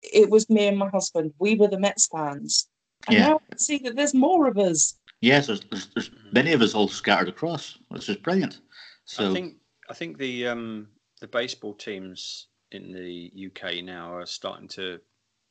[0.01, 1.33] it was me and my husband.
[1.39, 2.69] We were the Mets fans.
[3.07, 3.27] And Yeah.
[3.27, 4.97] now I can see that there's more of us.
[5.21, 8.59] Yes, there's, there's, there's many of us all scattered across, which is brilliant.
[9.05, 9.57] So I think
[9.89, 10.87] I think the um,
[11.19, 14.99] the baseball teams in the UK now are starting to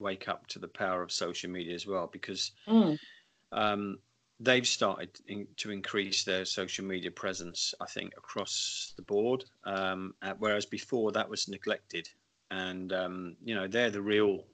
[0.01, 2.99] wake up to the power of social media as well because Mm.
[3.53, 3.99] um,
[4.39, 7.75] they've started in, to increase their social media presence.
[7.81, 12.09] I think across the board, um, whereas before that was neglected,
[12.51, 14.45] and um, you know they're the real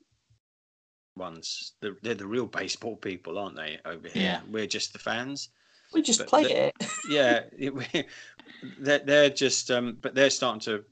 [1.16, 1.72] ones.
[1.80, 3.78] They're, they're the real baseball people, aren't they?
[3.84, 4.40] Over here, Yeah.
[4.50, 5.48] we're just the fans
[5.92, 6.74] We just But play it.
[7.08, 8.06] yeah, it,
[8.78, 10.84] they're, they're just, um, but they're starting to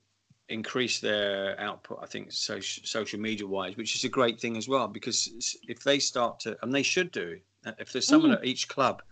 [0.49, 1.99] increase their output.
[2.03, 5.83] I think social social media wise, which is a great thing as well because if
[5.83, 8.39] they start to, and they should do, uh, if there's someone Mm.
[8.39, 9.03] at each club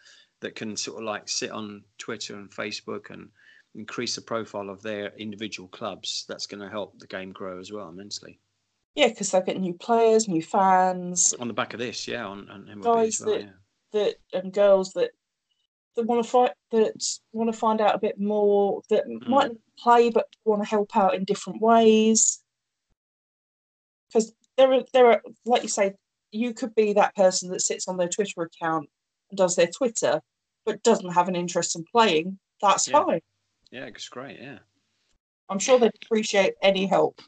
[0.41, 3.31] that can sort of like sit on Twitter and Facebook and
[3.75, 7.73] increase the profile of their individual clubs, that's going to help the game grow as
[7.73, 8.39] well immensely.
[8.95, 12.51] Yeah, because they get new players, new fans, On the back of this, yeah, on,
[12.51, 13.51] on MLB Guys as well, that- yeah.
[13.93, 15.13] that and girls that
[15.97, 16.93] that want to fight that
[17.33, 19.27] want to find out a bit more that mm.
[19.29, 22.43] might not play but want to help out in different ways
[24.09, 25.93] because there are there are like you say
[26.31, 28.89] you could be that person that sits on their twitter account
[29.31, 30.21] and does their twitter
[30.65, 33.05] but doesn't have an interest in playing that's Yeah.
[33.05, 33.21] fine
[33.71, 34.59] Yeah, it's great, yeah.
[35.49, 37.21] i'm sure they'd appreciate any help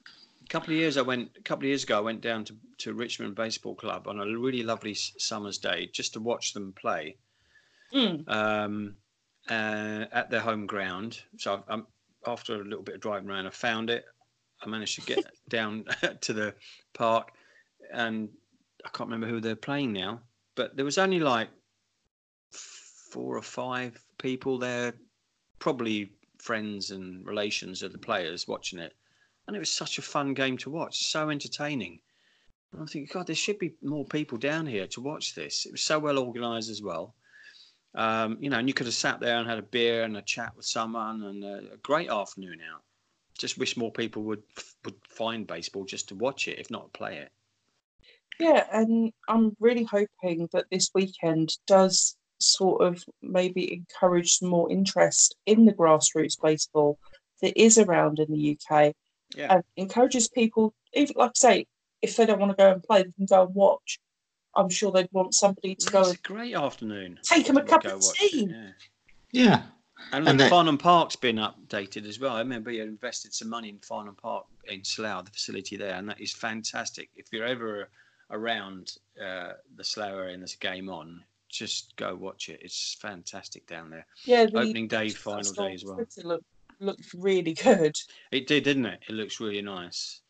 [0.44, 1.30] A couple of years I went.
[1.38, 4.38] A couple of years ago, I went down to, to Richmond Baseball Club on a
[4.38, 7.16] really lovely summer's day just to watch them play
[7.92, 8.96] Mm, um,
[9.48, 11.20] uh, at their home ground.
[11.38, 11.86] So I, um,
[12.26, 14.04] after a little bit of driving around, I found it.
[14.62, 15.84] I managed to get down
[16.20, 16.54] to the
[16.94, 17.32] park,
[17.92, 18.28] and
[18.84, 20.20] I can't remember who they're playing now,
[20.54, 21.48] but there was only like
[22.50, 24.94] four or five people there,
[25.58, 28.94] probably friends and relations of the players watching it,
[29.46, 32.00] and it was such a fun game to watch, so entertaining.
[32.72, 35.64] And I think, God, there should be more people down here to watch this.
[35.64, 37.14] It was so well organised as well.
[37.94, 40.22] Um, you know, and you could have sat there and had a beer and a
[40.22, 42.82] chat with someone, and a, a great afternoon out.
[43.38, 44.42] Just wish more people would
[44.84, 47.30] would find baseball just to watch it, if not play it.
[48.38, 54.70] yeah and i'm really hoping that this weekend does sort of maybe encourage some more
[54.70, 56.98] interest in the grassroots baseball
[57.40, 58.92] that is around in the uk
[59.36, 59.54] Yeah.
[59.54, 61.66] and encourages people, even like I say,
[62.02, 63.98] if they don't want to go and play, they can go and watch.
[64.56, 67.18] I'm sure they'd want somebody to go It's and a great afternoon.
[67.22, 68.46] take 'em a cup of watch it, tea.
[68.50, 68.70] yeah.
[69.32, 69.62] yeah,
[70.12, 72.34] And, And look, that- Farnham Park's been updated as well.
[72.36, 76.08] I remember you invested some money in Farnham Park in Slough, the facility there, and
[76.08, 77.10] that is fantastic.
[77.16, 77.88] If you're ever
[78.30, 82.60] around uh, the Slough area and there's a game on, just go watch it.
[82.62, 84.06] It's fantastic down there.
[84.24, 85.96] yeah, the Opening day, final day as well.
[85.96, 86.44] Twitter Look,
[86.80, 87.96] looked really good.
[88.32, 89.00] It did, didn't it?
[89.08, 90.20] It looks really nice.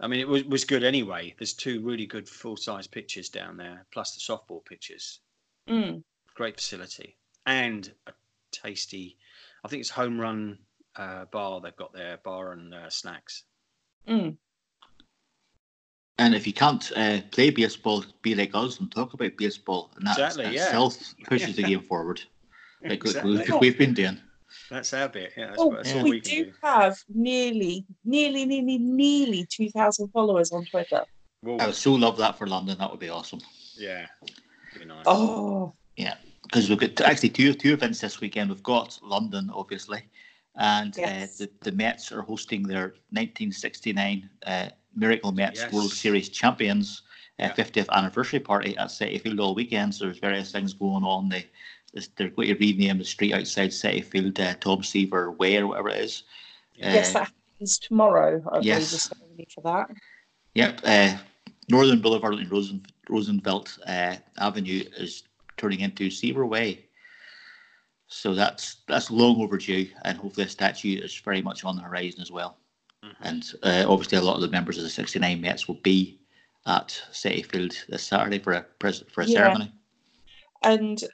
[0.00, 1.34] I mean, it was, was good anyway.
[1.38, 5.20] There's two really good full size pitches down there, plus the softball pitches.
[5.68, 6.02] Mm.
[6.34, 8.12] Great facility and a
[8.52, 9.16] tasty.
[9.64, 10.58] I think it's home run
[10.96, 13.44] uh, bar they've got there, bar and uh, snacks.
[14.08, 14.36] Mm.
[16.18, 20.06] and if you can't uh, play baseball, be like us and talk about baseball, and
[20.06, 20.64] that Exactly, yeah.
[20.64, 22.22] itself pushes the game forward.
[22.82, 23.36] like Exactly.
[23.36, 24.18] like we've been doing.
[24.70, 25.32] That's our bit.
[25.36, 25.96] Yeah, that's, Oh, what- that's yeah.
[25.98, 26.52] all we, we can do do.
[26.62, 31.04] have nearly, nearly, nearly, nearly 2,000 followers on Twitter.
[31.42, 32.76] Well, I would so love that for London.
[32.78, 33.40] That would be awesome.
[33.76, 34.06] yeah,
[34.78, 35.04] be nice.
[35.06, 38.50] Oh, Yeah, Because we've got actually two two events this weekend.
[38.50, 40.02] We've got London, obviously,
[40.56, 41.40] and Yes.
[41.40, 45.72] uh, the, the Mets are hosting their 1969 uh, Miracle Mets Yes.
[45.72, 47.02] World Series champions
[47.38, 47.54] uh, Yeah.
[47.54, 49.94] 50th anniversary party at Citi Field all weekend.
[49.94, 51.28] So there's various things going on.
[51.30, 51.46] They
[52.16, 55.88] they're going to rename the street outside Citi Field uh, Tom Seaver Way or whatever
[55.90, 56.22] it is.
[56.76, 58.36] yes, Uh, that happens tomorrow.
[58.48, 58.90] I believe yes.
[58.92, 59.90] the ceremony for that.
[60.54, 60.80] Yep.
[60.84, 61.16] Uh,
[61.68, 65.24] Northern Boulevard and Rosen, Roosevelt uh, Avenue is
[65.56, 66.84] turning into Seaver Way.
[68.12, 72.20] So that's that's long overdue, and hopefully a statue is very much on the horizon
[72.20, 72.56] as well.
[73.04, 73.14] Mhm.
[73.20, 76.18] And uh, obviously, a lot of the members of the '69 Mets will be
[76.66, 79.34] at Citi Field this Saturday for a pres- for a Yeah.
[79.34, 79.72] ceremony.
[80.64, 81.04] And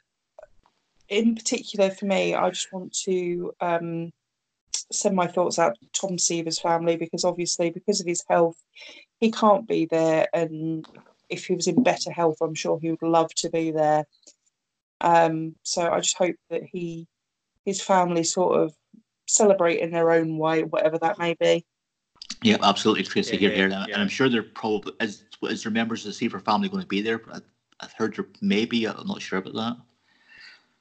[1.09, 4.11] in particular, for me, I just want to um,
[4.91, 8.57] send my thoughts out to Tom Seaver's family because obviously, because of his health,
[9.19, 10.27] he can't be there.
[10.33, 10.85] And
[11.29, 14.05] if he was in better health, I'm sure he would love to be there.
[15.01, 17.07] Um, so I just hope that he,
[17.65, 18.73] his family, sort of
[19.27, 21.65] celebrate in their own way, whatever that may be.
[22.43, 23.33] Yeah, absolutely, Tracy.
[23.33, 23.93] Yeah, here, yeah, here, and, yeah.
[23.93, 26.87] and I'm sure they're probably is is there members of the Seaver family going to
[26.87, 27.21] be there?
[27.31, 27.39] I,
[27.79, 28.87] I've heard there maybe.
[28.87, 29.77] I'm not sure about that.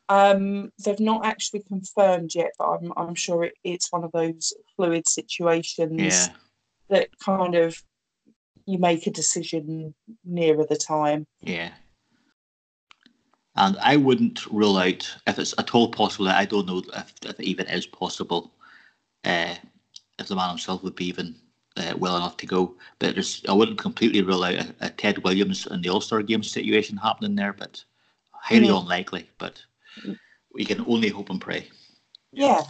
[0.09, 4.53] Um, they've not actually confirmed yet, but I'm I'm sure it, it's one of those
[4.77, 6.01] fluid situations.
[6.01, 6.27] Yeah.
[6.89, 7.77] that kind of
[8.67, 11.27] you make a decision nearer the time.
[11.41, 11.71] Yeah.
[13.57, 16.29] And I wouldn't rule out if it's at all possible.
[16.29, 18.53] I don't know if, if it even is possible.
[19.25, 19.55] Uh,
[20.19, 21.35] if the man himself would be even
[21.77, 25.19] uh, well enough to go, but there's, I wouldn't completely rule out a, a Ted
[25.25, 27.83] Williams and the All Star Game situation happening there, but
[28.33, 28.81] highly Mm.
[28.83, 29.31] unlikely.
[29.39, 29.63] But
[30.53, 31.69] we can only hope and pray.
[32.33, 32.63] Yeah.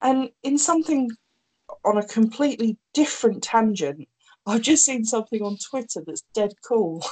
[0.00, 1.10] And in something
[1.84, 4.08] on a completely different tangent,
[4.46, 7.04] I've just seen something on Twitter that's dead cool.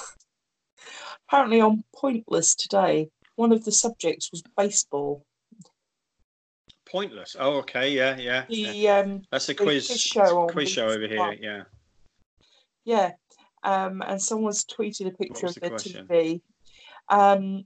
[1.28, 5.24] Apparently, on Pointless today, one of the subjects was baseball.
[6.90, 7.36] Pointless.
[7.38, 7.92] Oh, okay.
[7.92, 8.44] Yeah, yeah.
[8.48, 8.72] yeah.
[8.72, 11.36] The um, That's a quiz quiz show on quiz show over here.
[11.40, 11.62] Yeah.
[12.84, 13.12] yeah,
[13.62, 16.06] um, and someone's tweeted a picture of the their question?
[16.08, 16.40] TV.
[17.08, 17.64] Um,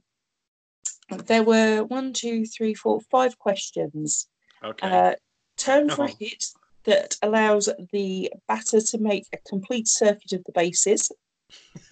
[1.09, 4.27] there were one, two, three, four, five questions.
[4.63, 4.89] Okay.
[4.89, 5.15] Uh,
[5.57, 6.15] term for a Oh.
[6.19, 6.45] hit
[6.85, 11.11] that allows the batter to make a complete circuit of the bases.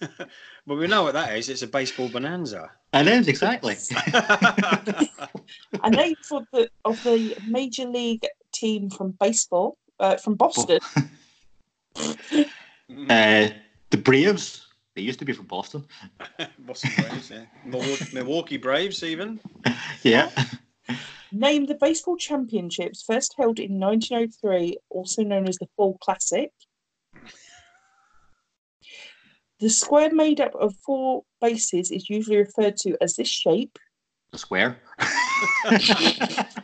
[0.66, 1.48] well, we know what that is.
[1.48, 2.70] It's a baseball bonanza.
[2.92, 3.76] And it is exactly.
[5.82, 10.78] A name for the of the major league team from baseball uh, from Boston.
[11.96, 13.48] uh,
[13.90, 14.63] the Braves,
[14.94, 15.84] they used to be from Boston.
[16.58, 17.44] Boston Braves, yeah.
[17.64, 19.40] Milwaukee, Milwaukee Braves, even.
[20.02, 20.30] Yeah.
[21.32, 26.50] Name the baseball championships first held in 1903, also known as the Fall Classic.
[29.60, 33.78] The square made up of four bases is usually referred to as this shape.
[34.30, 34.78] The square.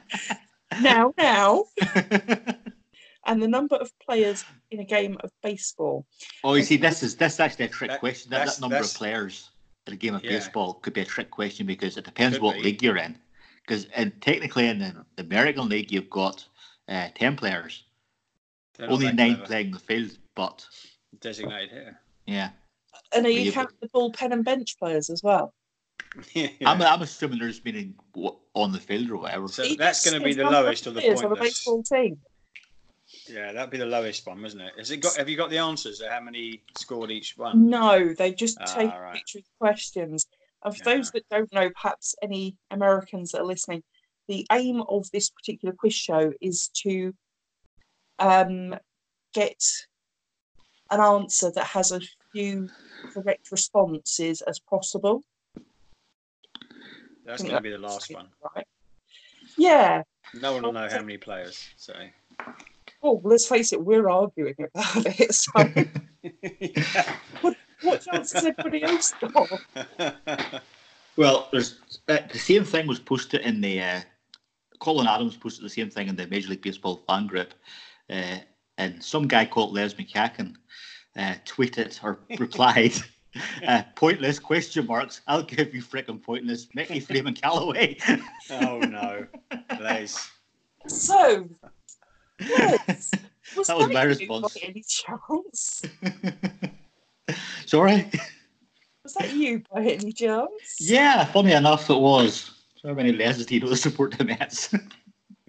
[0.80, 1.64] Now, now,
[3.30, 6.04] and the number of players in a game of baseball.
[6.42, 8.30] Oh, you see, this is this is actually a trick That- question.
[8.30, 9.50] That, that number of players
[9.86, 10.30] in a game of Yeah.
[10.32, 12.62] baseball could be a trick question because it depends Could what be.
[12.64, 13.16] league you're in.
[13.64, 16.44] Because and technically in the, the American League, you've got
[16.88, 17.84] uh, ten players,
[18.80, 19.46] only that nine clever.
[19.46, 20.18] playing the field.
[20.34, 20.66] But
[21.20, 22.00] Designated here.
[22.26, 22.50] yeah,
[23.14, 25.54] And are you you- count the bullpen and bench players as well?
[26.34, 26.48] yeah.
[26.66, 29.46] I'm, I'm assuming there's meaning w- on the field or whatever.
[29.46, 32.18] So It that's going to be the lowest of the players on a baseball team.
[33.30, 34.72] Yeah, that'd be the lowest one, wasn't it?
[34.76, 35.16] Has it got?
[35.16, 36.02] Have you got the answers?
[36.02, 37.70] How many scored each one?
[37.70, 39.14] No, they just Ah, take a right.
[39.14, 40.26] picture of questions.
[40.64, 40.96] And for Yeah.
[40.96, 43.82] those that don't know, perhaps any Americans that are listening,
[44.26, 47.14] the aim of this particular quiz show is to
[48.18, 48.76] um,
[49.32, 49.64] get
[50.90, 52.00] an answer that has a
[52.32, 52.68] few
[53.12, 55.22] correct responses as possible.
[57.24, 58.28] That's going to be the last one.
[58.54, 58.66] Right.
[59.56, 60.02] Yeah.
[60.34, 61.68] No one will know how many players.
[61.76, 61.94] So.
[63.02, 65.34] Oh, let's face it, we're arguing about it.
[65.34, 65.52] So
[66.60, 67.14] Yeah.
[67.40, 70.62] what what chance has everybody else got?
[71.16, 71.78] Well, there's
[72.08, 74.00] uh, the same thing was posted in the uh,
[74.78, 77.52] Colin Adams posted the same thing in the Major League Baseball fan group,
[78.08, 78.38] uh,
[78.78, 80.54] and some guy called Les McCacken
[81.16, 82.94] uh, tweeted or replied,
[83.66, 85.20] uh, "Pointless question marks.
[85.26, 87.98] I'll give you frickin' pointless Mickey Freeman Callaway."
[88.50, 89.26] oh no,
[89.80, 90.30] Les.
[90.86, 91.48] So,
[92.40, 93.10] yes.
[93.56, 94.54] Was That was my response.
[94.54, 95.82] By any chance?
[97.66, 98.08] Sorry.
[99.02, 100.76] Was that you by any chance?
[100.78, 102.52] Yeah, funny enough, it was.
[102.76, 104.74] So how many lessons do you know to support the Mets?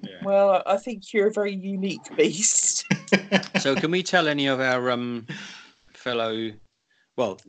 [0.04, 0.18] Yeah.
[0.24, 2.86] Well, I think you're a very unique beast.
[3.60, 5.28] So can we tell any of our um,
[5.94, 6.52] fellow,
[7.18, 7.40] well,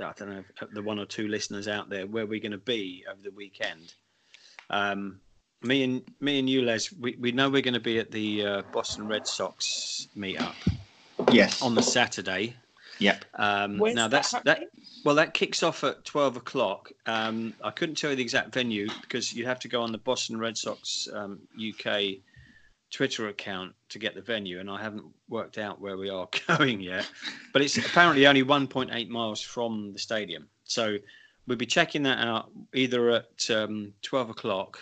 [0.00, 3.04] I don't know, the one or two listeners out there where we're going to be
[3.08, 3.94] over the weekend?
[4.68, 5.20] Um,
[5.66, 8.46] me and me and you, Les, we, we know we're going to be at the
[8.46, 10.54] uh, Boston Red Sox meetup
[11.30, 11.62] yes.
[11.62, 12.54] on the Saturday.
[12.98, 13.24] Yep.
[13.34, 14.46] Um, Where's now that that's that.
[14.46, 14.68] happening?
[15.04, 16.90] Well, that kicks off at twelve o'clock.
[17.04, 19.98] Um, I couldn't tell you the exact venue because you have to go on the
[19.98, 22.16] Boston Red Sox um, UK
[22.90, 26.80] Twitter account to get the venue, and I haven't worked out where we are going
[26.80, 27.08] yet.
[27.52, 30.96] But it's apparently only 1.8 miles from the stadium, so
[31.46, 34.80] we'll be checking that out either at um, 12 o'clock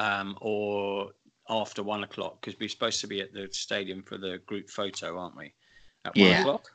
[0.00, 1.10] um, or
[1.48, 5.18] after one o'clock because we're supposed to be at the stadium for the group photo,
[5.18, 5.52] aren't we?
[6.04, 6.40] At one Yeah.
[6.40, 6.70] o'clock.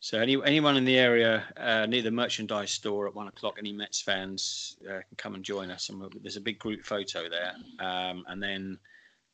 [0.00, 3.72] So any, anyone in the area uh, near the merchandise store at one o'clock, any
[3.72, 5.88] Mets fans uh, can come and join us.
[5.88, 7.54] And we'll, there's a big group photo there.
[7.80, 8.78] Um, and then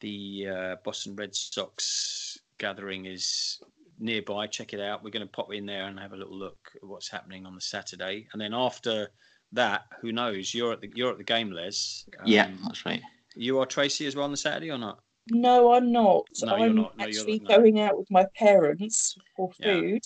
[0.00, 3.60] the uh, Boston Red Sox gathering is
[3.98, 4.46] nearby.
[4.46, 5.02] Check it out.
[5.02, 7.54] We're going to pop in there and have a little look at what's happening on
[7.56, 8.28] the Saturday.
[8.32, 9.10] And then after
[9.52, 10.54] that, who knows?
[10.54, 12.04] You're at the you're at the game, Les.
[12.24, 13.02] yeah, Um, that's right.
[13.34, 14.98] You are Tracy as well on the Saturday or not?
[15.30, 16.26] No, I'm not.
[16.42, 16.96] No, you're I'm not.
[16.98, 17.48] No, you're actually not.
[17.50, 17.56] No.
[17.58, 19.74] going out with my parents for Yeah.
[19.74, 20.02] food.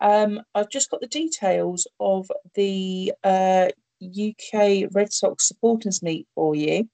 [0.00, 3.68] Um, I've just got the details of the uh,
[4.02, 6.88] UK Red Sox supporters meet for you.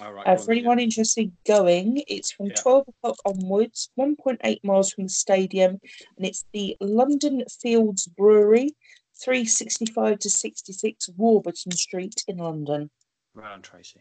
[0.00, 0.26] All right.
[0.26, 2.54] Uh, go on for then, anyone interested in going, it's from Yeah.
[2.60, 5.78] 12 o'clock onwards, 1.8 miles from the stadium,
[6.16, 8.74] and it's the London Fields Brewery,
[9.22, 12.90] 365 to 66 Warburton Street in London.
[13.34, 13.42] yeah.
[13.42, 14.00] Right on, Tracy.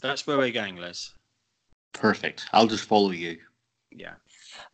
[0.00, 1.12] That's where we're going, Les.
[1.92, 2.46] Perfect.
[2.52, 3.38] I'll just follow you.
[3.90, 4.14] Yeah.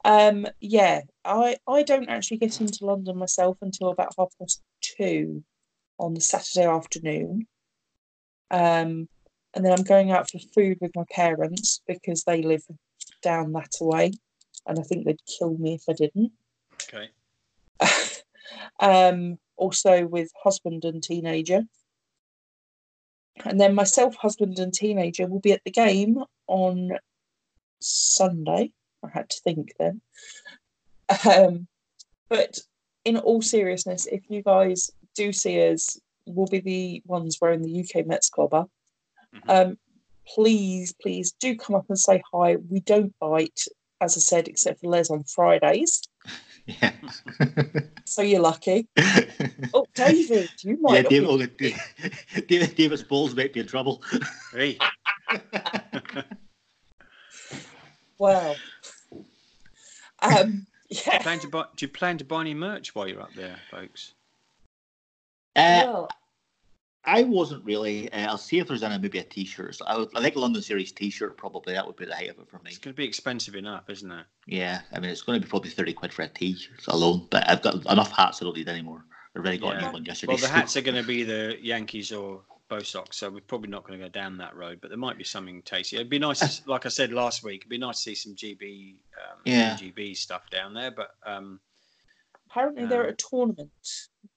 [0.05, 5.45] Um, yeah, I I don't actually get into London myself until about half past two
[5.99, 7.47] on the Saturday afternoon.
[8.51, 9.09] Um,
[9.55, 12.63] and then I'm going out for food with my parents because they live
[13.23, 14.13] down that way,
[14.67, 16.33] and I think they'd kill me if I didn't.
[16.83, 17.11] Okay.
[18.81, 21.63] um, also with husband and teenager.
[23.45, 26.93] And then myself, husband and teenager will be at the game on
[27.81, 28.73] Sunday.
[29.05, 30.01] I had to think then.
[31.29, 31.67] Um,
[32.29, 32.59] but
[33.05, 37.81] in all seriousness, if you guys do see us, we'll be the ones wearing the
[37.81, 38.67] UK Mets clobber.
[39.35, 39.43] Mhm.
[39.49, 39.79] Um,
[40.27, 42.57] please, please do come up and say hi.
[42.57, 43.65] We don't bite,
[44.01, 46.03] as I said, except for Les on Fridays.
[46.67, 46.93] Yeah.
[48.05, 48.89] So you're lucky.
[49.75, 51.05] Oh, David, you might.
[51.05, 54.03] yeah, David, be- oh, David, David's balls might be in trouble.
[54.53, 54.79] Hey.
[58.19, 58.55] Wow.
[60.21, 61.19] Um, yeah.
[61.23, 64.15] plan to buy, do you plan to buy any merch while you're up there, folks?
[65.57, 66.09] Uh, Well,
[67.05, 68.13] I wasn't really.
[68.13, 69.79] Uh, I'll see if there's any maybe a T-shirt.
[69.87, 72.39] I, would, I think a London Series T-shirt probably that would be the height of
[72.39, 72.71] it for me.
[72.71, 74.25] It's going to be expensive enough, isn't it?
[74.47, 77.27] Yeah, I mean it's going to be probably thirty quid for a T-shirt alone.
[77.31, 79.05] But I've got enough hats I don't need anymore.
[79.35, 80.33] I already got a new one yesterday.
[80.33, 83.71] Well, the hats are going to be the Yankees or Bo Sox, so we're probably
[83.71, 84.79] not going to go down that road.
[84.81, 85.97] But there might be something tasty.
[85.97, 88.35] It'd be nice, to- like I said last week, it'd be nice to see some
[88.35, 89.77] GB, um, Yeah.
[89.77, 90.91] GB stuff down there.
[90.91, 91.61] But um,
[92.51, 93.71] apparently they're um, at a tournament.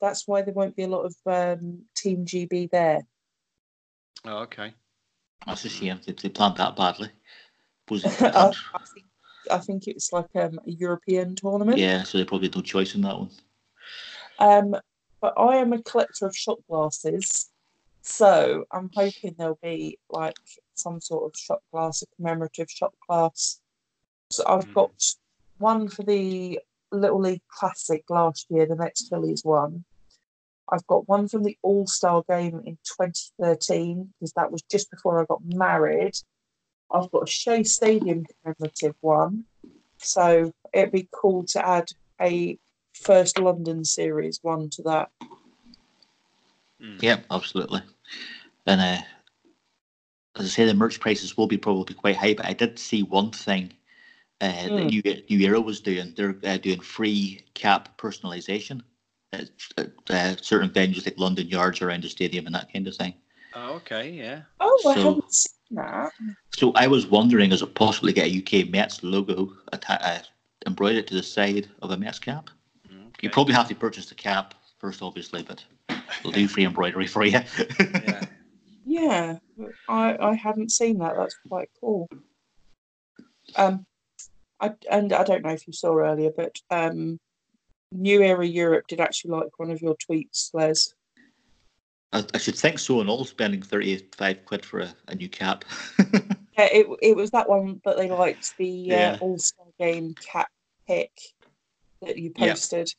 [0.02, 3.02] That's why there won't be a lot of um, Team GB there.
[4.26, 4.74] oh, okay.
[5.46, 6.00] That's a shame.
[6.06, 7.10] They, they planned that badly.
[7.90, 9.06] Was it- I, I think
[9.52, 11.78] I think it's like um, a European tournament.
[11.78, 13.30] yeah, so they probably had no choice in that one.
[14.40, 14.76] Um,
[15.22, 17.52] but I am a collector of shot glasses,
[18.02, 20.36] so I'm hoping there'll be like
[20.74, 23.62] some sort of shot glass, a commemorative shot glass.
[24.32, 24.74] So I've Mhm.
[24.74, 24.92] got
[25.58, 26.60] one for the
[26.96, 29.86] Little League Classic last year, the Mets Phillies one.
[30.70, 35.22] I've got one from the All Star game in 2013 because that was just before
[35.22, 36.16] I got married.
[36.92, 39.46] I've got a Shea Stadium commemorative one,
[39.98, 41.90] so it'd be cool to add
[42.22, 42.58] a
[42.94, 45.10] first London series one to that.
[46.82, 47.02] Mm.
[47.02, 47.82] Yeah, absolutely.
[48.66, 49.02] And uh,
[50.38, 52.34] as I say, the merch prices will be probably quite high.
[52.34, 53.74] But I did see one thing
[54.42, 54.90] uh, that Mm.
[55.30, 56.14] New New Era was doing.
[56.16, 58.82] They're uh, doing free cap personalization
[59.34, 62.96] at, at uh, certain venues like London Yards around the stadium and that kind of
[62.96, 63.14] thing.
[63.54, 64.10] Oh, okay.
[64.12, 64.42] Yeah.
[64.60, 66.12] Oh, I So- haven't seen that.
[66.56, 70.20] So I was wondering, is it possible to get a UK Mets logo atta- uh,
[70.68, 72.50] embroidered to the side of a Mets cap?
[73.22, 75.64] You probably have to purchase the cap first, obviously, but
[76.24, 77.32] we'll do free embroidery for you.
[77.32, 78.22] yeah.
[78.88, 79.38] Yeah,
[79.90, 81.16] I I hadn't seen that.
[81.18, 82.08] That's quite cool.
[83.56, 83.86] Um,
[84.60, 87.20] I and I don't know if you saw earlier, but um,
[87.92, 90.94] New Era Europe did actually like one of your tweets, Les.
[92.14, 95.66] I, I should think so and all spending 35 quid for a, a new cap.
[96.58, 99.10] Yeah, it it was that one that they liked the Yeah.
[99.10, 100.48] uh, All Star Game cap
[100.88, 101.12] pick
[102.02, 102.52] that you Yeah.
[102.52, 102.94] posted.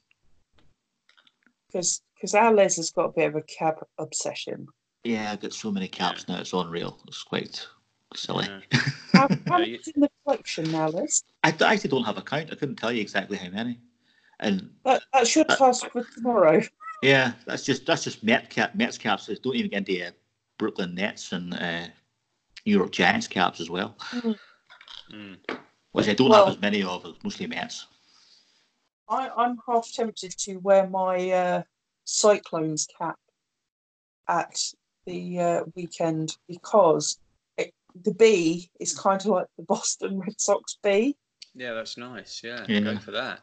[1.68, 4.66] Because because our Les has got a bit of a cap obsession.
[5.04, 6.98] yeah, I've got so many caps now, it's unreal.
[7.08, 7.66] It's quite
[8.16, 8.46] silly.
[8.48, 8.80] Yeah.
[9.12, 11.22] How, how Yeah, in the collection now, Les?
[11.44, 12.50] I, I actually don't have a count.
[12.52, 13.80] I couldn't tell you exactly how many.
[14.40, 16.62] And That that's your Uh, task for tomorrow.
[17.02, 19.26] yeah, that's just that's just Met cap, Mets caps.
[19.26, 20.10] Don't even get into uh,
[20.58, 21.86] Brooklyn Nets and uh,
[22.66, 23.96] New York Giants caps as well,
[25.12, 25.38] Mm.
[25.92, 27.04] which I don't Well- have as many of.
[27.06, 27.86] It's mostly Mets.
[29.08, 31.62] I, I'm half tempted to wear my uh,
[32.04, 33.16] Cyclones cap
[34.28, 34.60] at
[35.06, 37.25] the uh, weekend because it,
[38.02, 41.16] the B is kind of like the Boston Red Sox B.
[41.54, 42.42] Yeah, that's nice.
[42.44, 42.80] Yeah, Yeah.
[42.80, 43.40] go for that.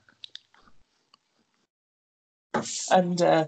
[2.91, 3.45] And uh,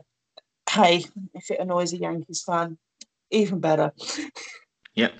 [0.69, 2.77] hey, if it annoys a Yankees fan,
[3.31, 3.91] even better.
[4.97, 5.13] Yep,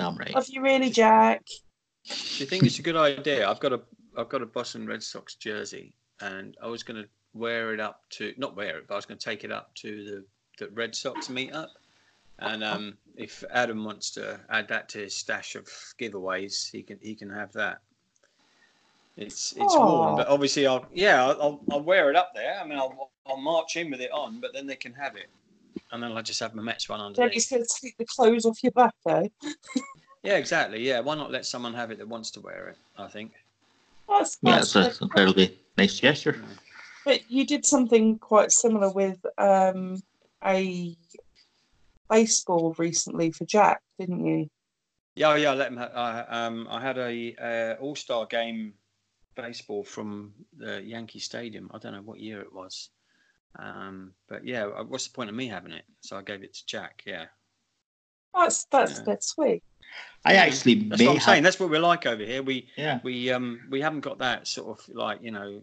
[0.00, 0.34] I'm right.
[0.34, 1.44] Love you, really, Jack.
[2.08, 3.48] Do you think it's a good idea?
[3.48, 3.80] I've got a
[4.18, 8.00] I've got a Boston Red Sox jersey, and I was going to wear it up
[8.14, 10.24] to not wear it, but I was going to take it up to the
[10.58, 11.68] the Red Sox meetup.
[12.38, 15.66] And um, if Adam wants to add that to his stash of
[16.00, 17.78] giveaways, he can he can have that.
[19.16, 19.84] It's it's Aw.
[19.84, 22.58] worn, but obviously I'll yeah I'll, I'll I'll wear it up there.
[22.60, 25.28] I mean I'll I'll march in with it on, but then they can have it,
[25.92, 27.34] and then I'll just have my Mets one Then underneath.
[27.34, 29.28] he's going to take the clothes off your back, eh?
[30.24, 30.80] Yeah, exactly.
[30.80, 32.78] Yeah, why not let someone have it that wants to wear it?
[32.96, 33.32] I think.
[34.08, 35.02] That's, Yeah, that's it's an good.
[35.02, 36.42] incredibly nice gesture.
[37.04, 40.02] But you did something quite similar with um,
[40.42, 40.96] a
[42.08, 44.48] baseball recently for Jack, didn't you?
[45.16, 45.52] Yeah, yeah.
[45.52, 45.76] I let him.
[45.76, 48.74] Ha- I, um, I had a uh, All Star game
[49.36, 51.70] baseball from the Yankee Stadium.
[51.72, 52.90] I don't know what year it was,
[53.58, 54.66] um, but yeah.
[54.66, 55.84] uh, What's the point of me having it?
[56.00, 57.02] So I gave it to Jack.
[57.06, 57.26] Yeah,
[58.34, 59.04] That's that's Yeah.
[59.04, 59.62] that's sweet.
[60.24, 61.22] I actually that's what I'm have.
[61.22, 61.42] saying.
[61.42, 62.42] That's what we're like over here.
[62.42, 65.62] We Yeah, we um we haven't got that sort of like you know,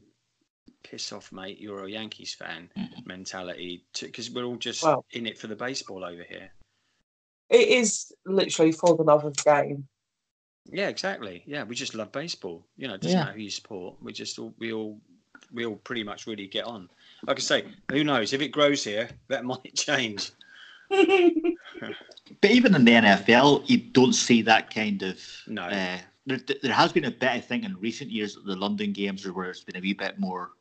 [0.83, 1.59] piss off, mate.
[1.59, 3.05] You're a Yankees fan Mhm.
[3.05, 6.51] mentality because we're all just Well- in it for the baseball over here.
[7.49, 9.87] It is literally for the love of the game.
[10.71, 11.43] Yeah, exactly.
[11.45, 12.65] Yeah, we just love baseball.
[12.77, 13.25] You know, it doesn't Yeah.
[13.25, 14.01] matter who you support.
[14.01, 15.01] We just all we all
[15.51, 16.89] we all pretty much really get on.
[17.27, 20.31] Like I say, who knows if it grows here, that might change.
[20.89, 25.19] but even in the NFL, you don't see that kind of.
[25.47, 25.63] No.
[25.63, 28.93] Uh, there, there has been a bit, I think, in recent years at the London
[28.93, 30.51] games where it's been a wee bit more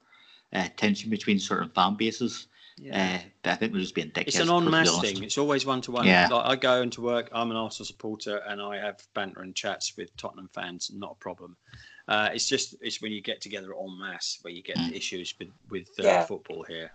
[0.52, 2.48] uh, tension between certain fan bases.
[2.78, 3.20] Yeah.
[3.22, 4.28] Uh, but I think we're just being dickheads.
[4.28, 5.22] it's an to be en thing.
[5.22, 6.06] It's always one to one.
[6.06, 6.28] Yeah.
[6.30, 9.96] Like I go into work, I'm an Arsenal supporter, and I have banter and chats
[9.98, 10.90] with Tottenham fans.
[10.94, 11.56] Not a problem.
[12.08, 14.92] Uh, it's just it's when you get together en masse where you get Mm.
[14.92, 16.24] issues with with uh, Yeah.
[16.24, 16.90] football here.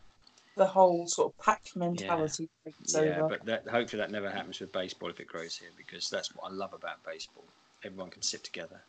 [0.58, 3.28] the whole sort of pack mentality takes Yeah, over.
[3.28, 6.50] but that, hopefully that never happens with baseball if it grows here because that's what
[6.50, 7.44] I love about baseball.
[7.84, 8.82] Everyone can sit together.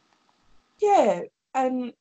[0.79, 1.23] Yeah,
[1.55, 1.93] and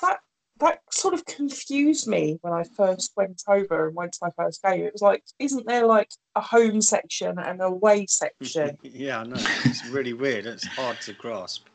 [0.00, 0.20] that
[0.62, 4.62] that sort of confused me when I first went over and went to my first
[4.62, 4.84] game.
[4.84, 8.78] It was like, isn't there like a home section and a away section?
[8.82, 9.44] yeah, I know.
[9.64, 10.46] It's really weird.
[10.46, 11.66] It's hard to grasp.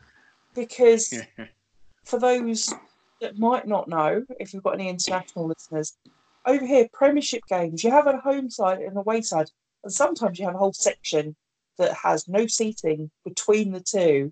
[0.56, 1.14] Because
[2.06, 2.74] for those
[3.20, 5.98] that might not know, if you've got any international listeners,
[6.46, 9.50] over here, Premiership games, you have a home side and a away side,
[9.84, 11.36] and sometimes you have a whole section
[11.78, 14.32] that has no seating between the two.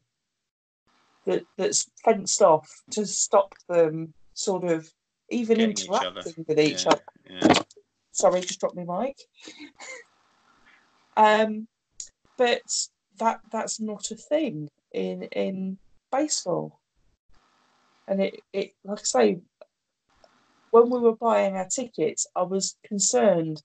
[1.26, 4.88] That that's fenced off to stop them sort of
[5.32, 7.02] even Getting each interacting with each yeah, other.
[7.28, 7.54] yeah.
[8.12, 9.18] Sorry, just dropped my mic.
[11.18, 11.68] um,
[12.38, 12.62] but
[13.18, 15.78] that that's not a thing in in
[16.12, 16.80] baseball.
[18.08, 19.40] And it, it like I say,
[20.70, 23.64] when we were buying our tickets, I was concerned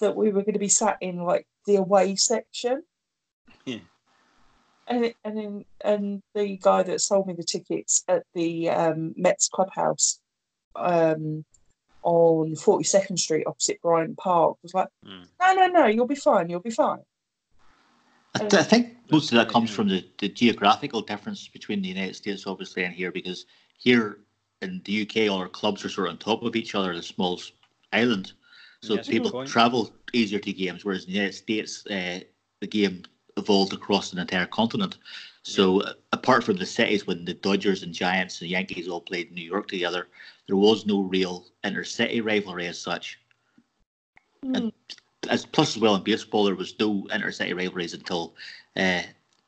[0.00, 2.82] that we were going to be sat in like the away section.
[4.88, 4.96] Yeah.
[4.96, 9.48] And and then and the guy that sold me the tickets at the um, Mets
[9.48, 10.20] clubhouse
[10.76, 11.44] um,
[12.02, 15.26] on Forty Second Street opposite Bryant Park was like, Mm.
[15.40, 17.00] no, no, no, you'll be fine, you'll be fine.
[18.34, 21.88] I, th- I think most of that comes from the, the geographical difference between the
[21.88, 23.46] United States, obviously, and here, because
[23.78, 24.18] here
[24.62, 26.98] in the UK, all our clubs are sort of on top of each other, the
[27.00, 27.40] a small
[27.92, 28.32] island.
[28.82, 31.86] So Yeah, that's a good people travel easier to games, whereas in the United States,
[31.86, 32.20] uh,
[32.60, 33.04] the game
[33.38, 34.98] evolved across an entire continent.
[35.42, 39.28] So uh, apart from the cities, when the Dodgers and Giants and Yankees all played
[39.28, 40.08] in New York together,
[40.46, 43.18] there was no real inter-city rivalry as such.
[44.44, 44.72] Mm,
[45.28, 48.34] as plus as well in baseball, there was no inter-city rivalries until
[48.76, 49.02] uh,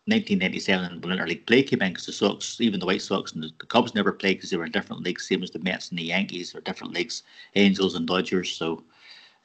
[0.07, 3.51] 1997 when interleague play came in because the Sox, even the White Sox and the,
[3.59, 5.99] the Cubs never played because they were in different leagues, same as the Mets and
[5.99, 7.22] the Yankees are different leagues,
[7.55, 8.51] Angels and Dodgers.
[8.51, 8.82] So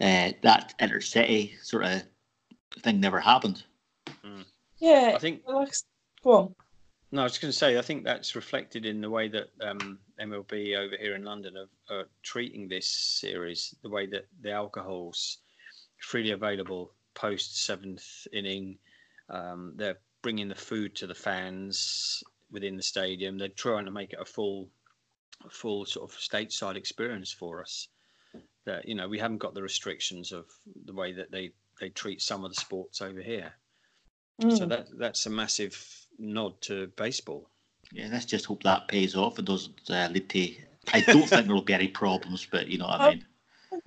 [0.01, 2.03] uh, that inter-city sort of
[2.81, 3.63] thing never happened.
[4.79, 5.45] Yeah, I think
[6.23, 6.55] go on.
[7.11, 9.99] No, I was going to say, I think that's reflected in the way that um,
[10.19, 15.37] MLB over here in London are, are, treating this series, the way that the alcohol's
[15.99, 18.77] freely available post seventh inning.
[19.29, 23.37] Um, they're bringing the food to the fans within the stadium.
[23.37, 24.69] They're trying to make it a full,
[25.45, 27.87] a full sort of stateside experience for us.
[28.65, 30.45] That you know we haven't got the restrictions of
[30.85, 33.53] the way that they they treat some of the sports over here.
[34.41, 34.57] Mm.
[34.57, 35.75] So that that's a massive
[36.19, 37.49] nod to baseball.
[37.91, 40.55] Yeah, let's just hope that pays off and doesn't uh, lead to.
[40.93, 43.25] I don't think there will be any problems, but you know what I mean.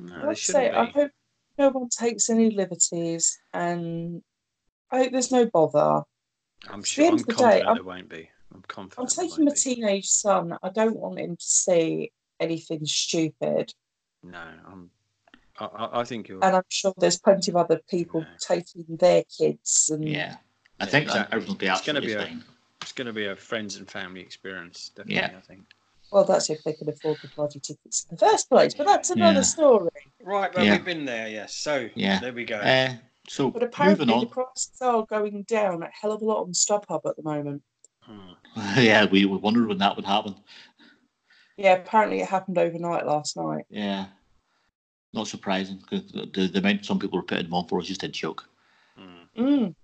[0.00, 1.10] No, I'd say shouldn't I hope
[1.58, 4.22] no one takes any liberties, and
[4.90, 6.02] I hope there's no bother.
[6.68, 7.04] I'm sure.
[7.04, 8.30] end I'm of the day, confident I'm- there won't be.
[8.54, 9.12] I'm confident.
[9.18, 9.56] I'm taking my be.
[9.58, 10.56] teenage son.
[10.62, 13.74] I don't want him to see anything stupid,
[14.22, 14.90] No, I'm.
[15.60, 16.42] I, I, I think you're.
[16.44, 18.26] and I'm sure there's plenty of other people No.
[18.40, 19.90] taking their kids.
[19.92, 20.36] And Yeah,
[20.80, 21.34] I Yeah, think exactly.
[21.36, 22.44] everything will be It's gonna absolutely be a-
[22.82, 24.90] It's going to be a friends and family experience.
[24.94, 25.36] Definitely, Yeah.
[25.36, 25.64] I think.
[26.12, 28.72] well, that's if they can afford the bloody tickets in the first place.
[28.72, 29.42] But that's another Yeah.
[29.42, 29.90] story.
[30.22, 30.72] Right, well, Yeah.
[30.76, 31.28] we've been there.
[31.28, 31.54] Yes.
[31.54, 32.20] So Yeah.
[32.20, 32.56] there we go.
[32.58, 32.94] Uh,
[33.28, 34.32] so But apparently, moving the on.
[34.32, 37.62] prices are going down a hell of a lot on StubHub at the moment.
[38.02, 38.32] Hmm.
[38.78, 40.36] yeah, we we wondered when that would happen.
[41.56, 43.64] Yeah, apparently it happened overnight last night.
[43.68, 44.06] Yeah,
[45.12, 45.80] not surprising.
[45.80, 48.08] 'cause The, the, the amount some people were putting them on for was just a
[48.08, 48.48] joke.
[49.36, 49.74] Mm.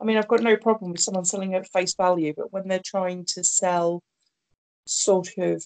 [0.00, 2.80] I mean, I've got no problem with someone selling at face value, but when they're
[2.84, 4.02] trying to sell
[4.84, 5.64] sort of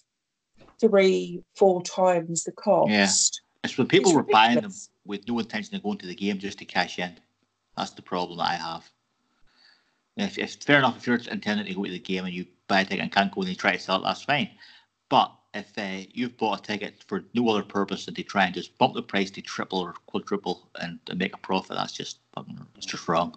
[0.78, 3.08] three, four times the cost, Yeah.
[3.64, 4.72] It's when people it's were buying them
[5.06, 7.18] with no intention of going to the game just to cash in.
[7.76, 8.88] That's the problem that I have.
[10.16, 12.82] If, if fair enough, if you're intending to go to the game and you buy
[12.82, 14.50] a ticket and can't go and you try to sell it, that's fine.
[15.08, 18.54] But if uh, you've bought a ticket for no other purpose than to try and
[18.54, 22.18] just bump the price to triple or quadruple and, and make a profit, that's just
[22.76, 23.36] it's just wrong.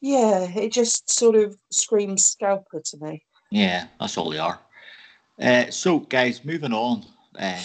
[0.00, 3.24] Yeah, it just sort of screams scalper to me.
[3.50, 4.58] Yeah, that's all they are.
[5.40, 7.04] Uh, so, guys, moving on.
[7.38, 7.62] Uh,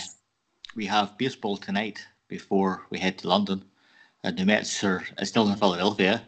[0.75, 3.63] we have baseball tonight before we head to London.
[4.23, 6.21] And the Mets are are still in Philadelphia.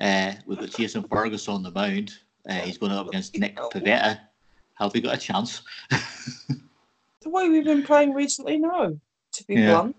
[0.00, 2.12] Uh, we've got Jason Vargas on the mound.
[2.48, 4.20] Uh, he's going up against Nick Pivetta.
[4.74, 5.62] Have we got a chance?
[7.22, 9.00] The way we've been playing recently, no,
[9.32, 9.80] to be Yeah.
[9.80, 9.96] blunt.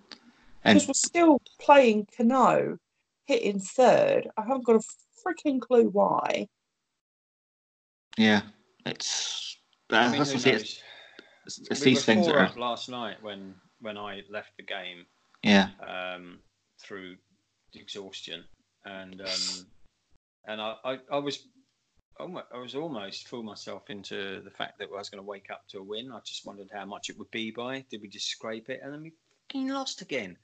[0.64, 2.78] And Because we're still playing Cano,
[3.26, 4.30] hitting third.
[4.38, 4.84] I haven't got a
[5.26, 6.48] freaking clue why.
[8.18, 8.44] yeah,
[8.86, 9.58] it's
[9.92, 10.52] uh, I mean, that's what I say.
[10.54, 10.62] knows?
[10.62, 10.82] It's,
[11.46, 14.52] it's, it's we these were things that are up last night when when I left
[14.58, 15.06] the game
[15.44, 16.40] yeah, um,
[16.82, 17.18] through
[17.74, 18.46] exhaustion,
[18.86, 19.68] and um,
[20.48, 21.48] and I, I, I was
[22.20, 25.50] almo- I was almost fooled myself into the fact that I was going to wake
[25.52, 26.12] up to a win.
[26.12, 27.86] I just wondered how much it would be by.
[27.90, 29.14] Did we just scrape it, and then we
[29.48, 30.38] fucking lost again?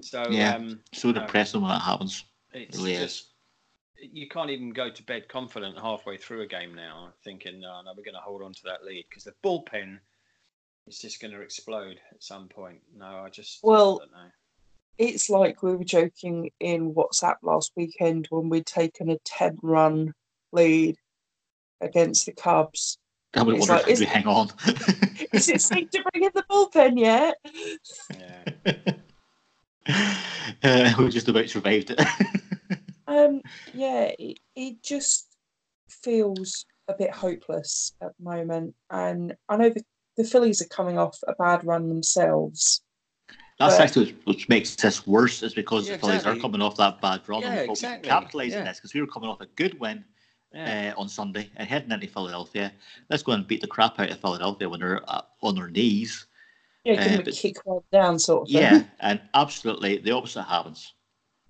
[0.00, 0.54] So Yeah.
[0.56, 2.24] um, so no, depressing when that happens.
[2.52, 3.28] it's really is.
[3.96, 7.92] you can't even go to bed confident halfway through a game now, thinking, no, no,
[7.96, 9.98] we're going to hold on to that lead because the bullpen
[10.88, 12.80] is just going to explode at some point.
[12.96, 14.30] No, I just Well, don't know.
[14.98, 20.14] It's like we were joking in WhatsApp last weekend when we'd taken a 10 run
[20.52, 20.96] lead
[21.80, 22.98] against the Cubs.
[23.34, 24.50] I would It's wonder like, if we is- hang on.
[25.32, 27.36] Is it safe to bring in the bullpen yet?
[28.66, 28.92] Yeah.
[30.62, 32.00] uh, we just about survived it.
[33.08, 33.42] Um,
[33.74, 35.26] yeah, it, it just
[35.90, 38.74] feels a bit hopeless at the moment.
[38.90, 39.82] And I know the,
[40.16, 42.80] the Phillies are coming off a bad run themselves.
[43.58, 46.38] That's But- actually what which makes this worse is because Yeah, the Phillies exactly.
[46.38, 47.42] are coming off that bad run.
[47.42, 47.96] Yeah, and we exactly.
[47.98, 48.64] we could capitalise on Yeah.
[48.70, 50.04] this because we were coming off a good win
[50.54, 50.92] yeah.
[50.96, 52.72] uh, on Sunday and heading into Philadelphia.
[53.10, 56.26] Let's go and beat the crap out of Philadelphia when they're uh, on their knees.
[56.84, 58.62] Yeah, give Uh, them a but- kick one down sort of thing.
[58.62, 60.94] Yeah, and absolutely the opposite happens.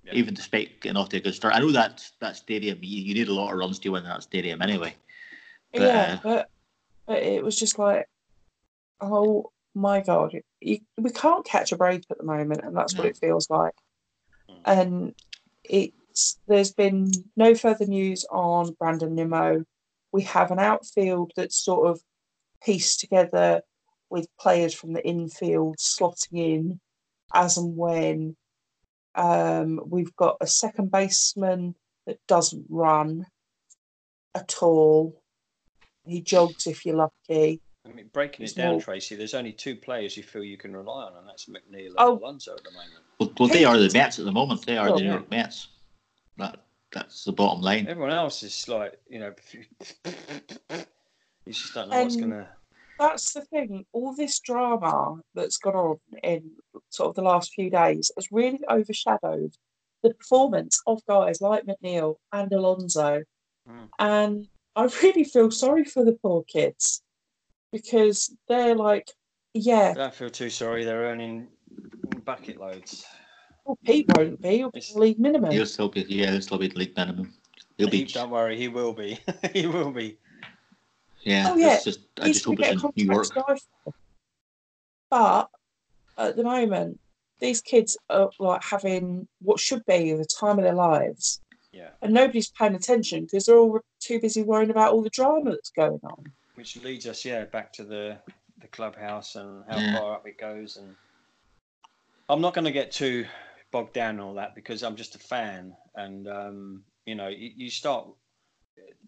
[0.05, 0.15] Yeah.
[0.15, 3.15] Even despite getting off to a good start, I know that that stadium you, you
[3.15, 4.97] need a lot of runs to win that stadium anyway.
[5.73, 6.51] But, yeah, uh, but
[7.07, 8.09] but it was just like,
[9.01, 13.07] oh my god, you, we can't catch a break at the moment, and that's what
[13.07, 13.75] it feels like.
[14.51, 14.61] Mm.
[14.67, 15.15] And
[15.65, 15.95] it's
[16.47, 19.65] there's been no further news on Brandon Nimmo.
[20.13, 22.01] We have an outfield that's sort of
[22.65, 23.63] pieced together
[24.11, 26.81] with players from the infield slotting in
[27.35, 28.37] as and when.
[29.15, 31.75] Um, we've got a second baseman
[32.07, 33.27] that doesn't run
[34.35, 35.21] at all.
[36.05, 37.61] He jogs if you're lucky.
[37.85, 40.57] I mean, breaking It's it down, more- Tracy, there's only two players you feel you
[40.57, 42.19] can rely on, and that's McNeil and Oh.
[42.19, 42.91] Alonso at the moment.
[43.19, 44.65] well, well, they are the Mets at the moment.
[44.65, 45.15] They are Oh, the New yeah.
[45.15, 45.69] York Mets.
[46.39, 46.61] That
[46.93, 47.87] that's the bottom line.
[47.89, 49.33] Everyone else is like, you know,
[51.47, 52.49] you just don't know what's Um, going to.
[52.99, 53.85] that's the thing.
[53.93, 56.51] All this drama that's gone on in
[56.91, 59.55] sort of the last few days has really overshadowed
[60.03, 63.22] the performance of guys like McNeil and Alonso.
[63.68, 63.89] Mm.
[63.99, 67.03] And I really feel sorry for the poor kids
[67.72, 69.09] because they're like,
[69.55, 70.85] yeah, Don't feel too sorry.
[70.85, 71.49] They're earning
[72.24, 73.05] bucket loads.
[73.65, 74.57] Well, Pete won't be.
[74.59, 75.51] He'll be It's- league minimum.
[75.51, 77.33] He'll still be, yeah, he'll still be the league minimum.
[77.79, 79.19] He'll be, don't worry, he will be.
[79.53, 80.19] he will be.
[81.23, 81.49] yeah.
[81.51, 81.75] Oh, yeah.
[81.75, 83.29] It's just, I He's just hope it's in New York.
[83.31, 83.95] contract to die for.
[85.11, 85.51] But
[86.19, 86.99] at the moment,
[87.41, 91.41] these kids are like having what should be the time of their lives,
[91.73, 91.91] Yeah.
[92.01, 95.71] and nobody's paying attention because they're all too busy worrying about all the drama that's
[95.71, 96.25] going on.
[96.55, 98.19] Which leads us, yeah, back to the
[98.61, 99.99] the clubhouse and how Yeah.
[99.99, 100.77] far up it goes.
[100.77, 100.95] And
[102.29, 103.27] I'm not going to get too
[103.73, 105.75] bogged down all that because I'm just a fan.
[105.97, 108.07] And um, you know, you, you start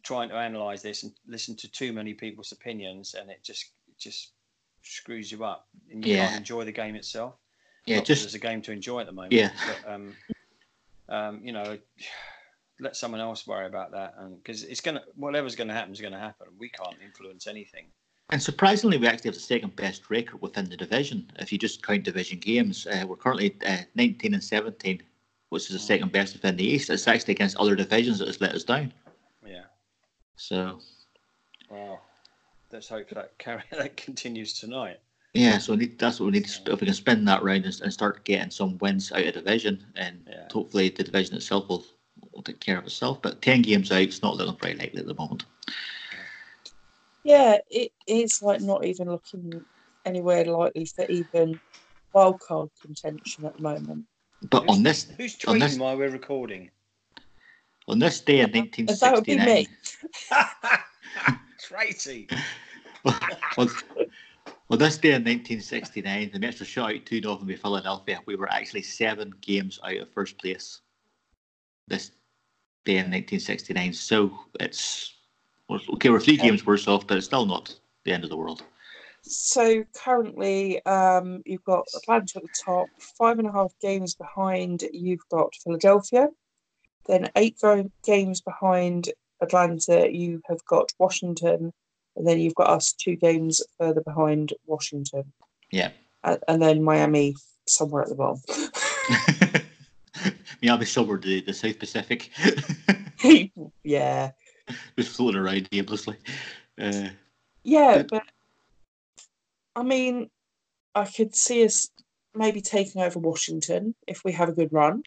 [0.03, 3.99] trying to analyze this and listen to too many people's opinions, and it just it
[3.99, 4.33] just
[4.83, 6.27] screws you up, and you Yeah.
[6.27, 7.35] can't enjoy the game itself.
[7.87, 9.33] Yeah, Not just there's a game to enjoy at the moment.
[9.35, 9.51] Yeah.
[9.67, 10.17] But, um,
[11.09, 11.79] um, you know,
[12.81, 16.19] let someone else worry about that, and because it's gonna whatever's gonna happen is gonna
[16.19, 16.47] happen.
[16.59, 17.87] We can't influence anything.
[18.31, 21.31] And surprisingly, we actually have the second best record within the division.
[21.39, 25.03] If you just count division games, uh, we're currently uh, 19 and 17,
[25.51, 26.89] which is the second best within the East.
[26.91, 28.93] It's actually against other divisions that has let us down.
[29.47, 29.64] Yeah.
[30.37, 30.81] So,
[31.70, 32.01] Well,
[32.72, 35.01] let's hope that carry that continues tonight.
[35.35, 36.47] yeah, so we need, that's what we need.
[36.47, 39.35] To, if we can spin that round and, and start getting some wins out of
[39.35, 40.49] division, and Yeah.
[40.51, 41.85] hopefully the division itself will,
[42.33, 43.20] will take care of itself.
[43.20, 45.45] But 10 games out, it's not looking very likely at the moment.
[47.25, 49.64] Yeah, it is like not even looking
[50.05, 51.59] anywhere likely for even
[52.14, 54.05] wildcard contention at the moment.
[54.51, 56.70] But on this Who's on tweeting this- while we're recording?
[57.89, 58.55] on this day in And
[58.89, 59.68] that would be 1969, me.
[61.61, 62.29] Tracy.
[63.05, 63.68] well,
[64.68, 68.20] well, this day in 1969, the Mets were shot out 2 0 by Philadelphia.
[68.27, 70.81] We were actually seven games out of first place
[71.89, 72.11] this
[72.87, 73.93] day in 1969.
[73.93, 75.24] So it's well,
[75.71, 78.62] okay, we're three games worse off, but it's still not the end of the world.
[79.23, 82.89] So currently, um, you've got Atlanta at the top,
[83.19, 84.85] five and a half games behind.
[84.93, 86.29] You've got Philadelphia,
[87.07, 87.59] then eight
[88.05, 89.11] games behind
[89.41, 90.12] Atlanta.
[90.12, 91.73] You have got Washington,
[92.17, 95.33] and then you've got us two games further behind Washington,
[95.71, 95.91] Yeah.
[96.23, 97.35] and, and then Miami
[97.67, 98.43] somewhere at the bottom.
[100.62, 102.31] Miami somewhere the, the South Pacific.
[103.83, 104.33] yeah,
[104.99, 106.17] Just floating around aimlessly.
[106.81, 107.09] Uh,
[107.62, 108.23] yeah, But- but
[109.77, 110.31] I mean,
[110.95, 111.91] I could see us
[112.35, 115.03] maybe taking over Washington if we have a good run.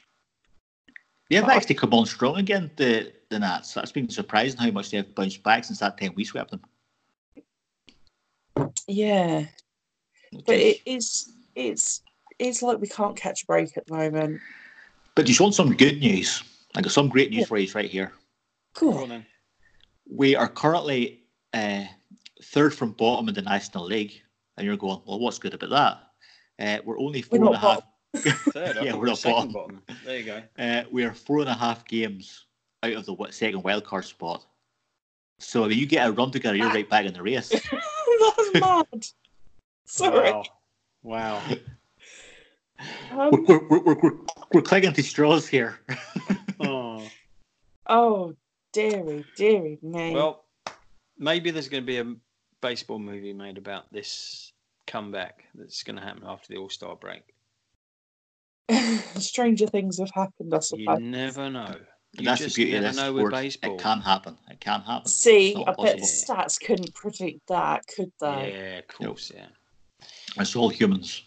[1.30, 1.54] yeah, they've Oh.
[1.54, 3.74] actually come on strong again, the, the Nats.
[3.74, 6.62] That's been surprising how much they've bounced back since that time we swept them.
[8.88, 9.46] Yeah.
[10.46, 12.02] But it is it's
[12.40, 14.42] it's like we can't catch a break at the moment.
[15.16, 16.44] But do you want some good news?
[16.76, 18.12] I got some great news for you right here.
[18.74, 19.22] Go on Cool.
[20.08, 20.18] Then.
[20.18, 21.84] We are currently uh,
[22.44, 24.22] third from bottom in the National League,
[24.58, 26.04] and you're going, well, what's good about that?
[26.60, 27.82] Uh, we're only four We're and a half.
[28.16, 28.78] Third.
[28.82, 29.52] Yeah, we're we not bottom.
[29.52, 29.82] bottom.
[30.06, 30.42] There you go.
[30.58, 32.46] Uh, we are four and a half games
[32.84, 34.44] out of the wi- second wildcard spot.
[35.40, 37.50] So if you get a run together, you're right back in the race.
[37.50, 39.06] That's mad.
[39.86, 40.32] Sorry.
[40.32, 40.44] Wow.
[41.04, 41.42] Wow.
[43.12, 44.12] we're, Um, we're, we're, we're,
[44.54, 45.80] we're clinging to straws here.
[46.60, 47.04] Oh.
[47.86, 48.36] oh,
[48.78, 50.14] dearie, dearie me.
[50.14, 50.46] Well,
[51.18, 52.16] maybe there's going to be a
[52.62, 54.54] baseball movie made about this
[54.86, 57.24] comeback that's going to happen after the All Star break.
[59.18, 61.76] Stranger things have happened, I You never know.
[62.14, 63.32] You That's just the beauty of never this know sport.
[63.32, 63.76] with baseball.
[63.78, 64.38] It can happen.
[64.50, 65.08] It can happen.
[65.08, 68.54] See, I bet the stats couldn't predict that, could they?
[68.54, 69.48] Yeah, of course, yeah.
[70.38, 71.24] It's all humans.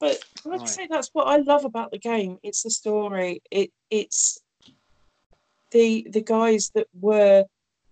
[0.00, 0.68] But like I Right.
[0.68, 2.38] say, that's what I love about the game.
[2.42, 3.42] It's the story.
[3.50, 4.40] It it's
[5.72, 7.44] the the guys that were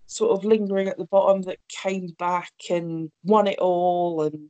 [0.07, 4.49] sort of lingering at the bottom that came back and won it all, and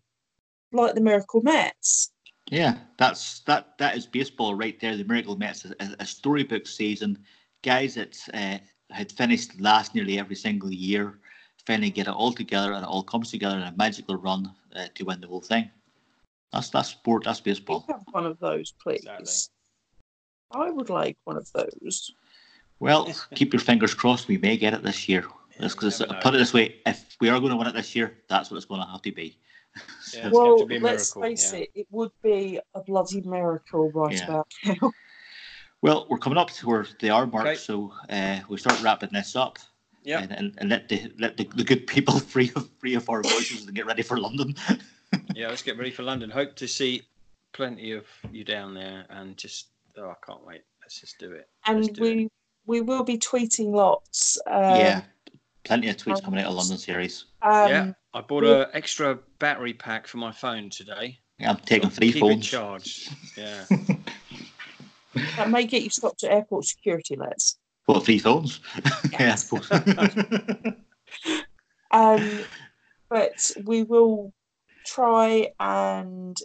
[0.72, 2.12] like the Miracle Mets.
[2.50, 3.78] Yeah, that's that.
[3.78, 4.96] That is baseball right there.
[4.96, 7.18] The Miracle Mets, a, a storybook season.
[7.62, 8.58] Guys that uh,
[8.90, 11.18] had finished last nearly every single year,
[11.66, 14.86] finally get it all together, and it all comes together in a magical run uh,
[14.94, 15.70] to win the whole thing.
[16.52, 17.24] That's that's sport.
[17.24, 17.84] That's We baseball.
[17.88, 19.04] have one of those, please.
[19.04, 19.32] Exactly.
[20.52, 22.10] I would like one of those.
[22.80, 24.26] Well, keep your fingers crossed.
[24.26, 25.24] We may get it this year.
[25.58, 26.20] Let's you just never know.
[26.20, 28.56] put it this way: if we are going to win it this year, that's what
[28.56, 29.36] it's going to have to be.
[29.76, 29.82] Yeah.
[30.26, 31.60] It's well, got to be a let's face yeah.
[31.60, 34.24] it, it would be a bloody miracle right Yeah.
[34.24, 34.92] about now.
[35.82, 37.56] Well, we're coming up to where they are marked, Okay.
[37.56, 39.58] so uh, we start wrapping this up.
[40.02, 40.20] Yeah.
[40.20, 43.22] and, and, and let the let the, the good people free of free of our
[43.22, 44.54] voices and get ready for London.
[45.34, 46.30] Yeah, let's get ready for London.
[46.30, 47.02] Hope to see
[47.52, 50.62] plenty of you down there, and just oh, I can't wait.
[50.82, 51.48] Let's just do it.
[51.66, 52.32] Let's And do it.
[52.70, 54.38] We we will be tweeting lots.
[54.46, 55.02] Um, yeah,
[55.64, 57.24] plenty of tweets coming out of London series.
[57.42, 61.18] Um, yeah, I bought an extra battery pack for my phone today.
[61.40, 62.46] Yeah, I'm taking So three keep it phones.
[62.46, 63.10] charged.
[63.36, 63.64] Yeah.
[65.36, 67.58] That may get you stopped at airport security, let's.
[67.86, 68.60] What three phones?
[69.12, 69.68] yeah, I suppose.
[71.92, 72.44] Um,
[73.08, 74.32] but we will
[74.86, 76.36] try and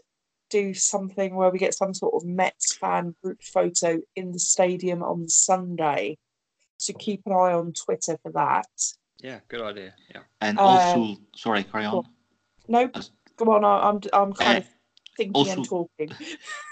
[0.56, 5.04] do something where we get some sort of Mets fan group photo in the stadium
[5.04, 6.18] on Sunday.
[6.78, 8.68] So keep an eye on Twitter for that.
[9.22, 9.94] yeah, good idea.
[10.14, 10.22] Yeah.
[10.42, 12.04] and Uh, also, sorry, carry on.
[12.70, 13.66] No, As- go on.
[13.66, 14.68] I- I'm I'm kind Uh, of
[15.18, 16.12] thinking also- and talking.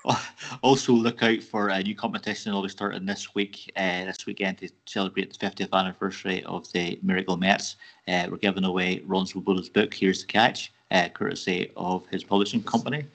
[0.62, 4.58] Also, look out for a new competition that'll be starting this week, uh, this weekend
[4.60, 7.76] to celebrate the 50th anniversary of the Miracle Mets.
[8.08, 12.62] Uh, we're giving away Ron Swoboda's book, Here's the Catch, uh, courtesy of his publishing
[12.64, 13.06] company,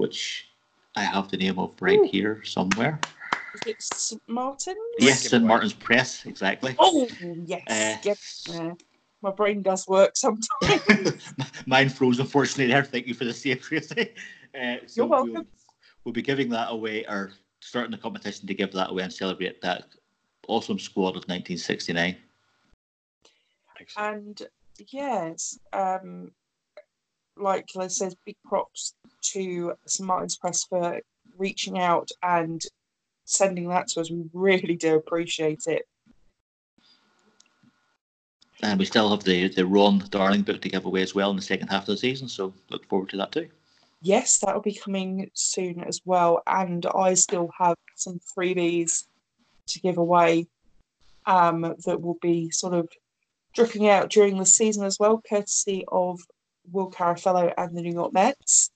[0.00, 0.48] which
[0.96, 2.08] I have the name of right Ooh.
[2.10, 2.98] here somewhere.
[3.54, 4.22] Is it St.
[4.26, 4.76] Martin?
[4.98, 5.32] Yes, St.
[5.32, 5.48] giveaway.
[5.48, 6.74] Martin's Press, exactly.
[6.78, 7.06] Oh
[7.44, 7.62] yes.
[7.68, 8.18] Uh, Yep.
[8.48, 8.72] Yeah.
[9.22, 11.34] My brain does work sometimes.
[11.66, 12.82] Mine froze, unfortunately, there.
[12.82, 14.14] Thank you for the save, Tracy.
[14.52, 15.32] Uh, so You're welcome.
[15.32, 15.44] We'll,
[16.04, 17.30] we'll be giving that away, or
[17.60, 19.84] starting the competition to give that away and celebrate that
[20.48, 22.16] awesome squad of 1969.
[23.78, 24.40] Excellent.
[24.40, 24.42] And
[24.90, 26.32] yes, um,
[27.40, 28.94] like Liz says, big props
[29.32, 31.00] to St Martin's Press for
[31.38, 32.62] reaching out and
[33.24, 34.10] sending that to us.
[34.10, 35.82] We really do appreciate it.
[38.62, 41.36] And we still have the, the Ron Darling book to give away as well in
[41.36, 43.48] the second half of the season, so look forward to that too.
[44.02, 46.42] Yes, that will be coming soon as well.
[46.46, 49.04] And I still have some freebies
[49.68, 50.46] to give away
[51.26, 52.88] um, that will be sort of
[53.54, 56.20] dripping out during the season as well, courtesy of
[56.70, 58.70] Will Carafello and the New York Mets.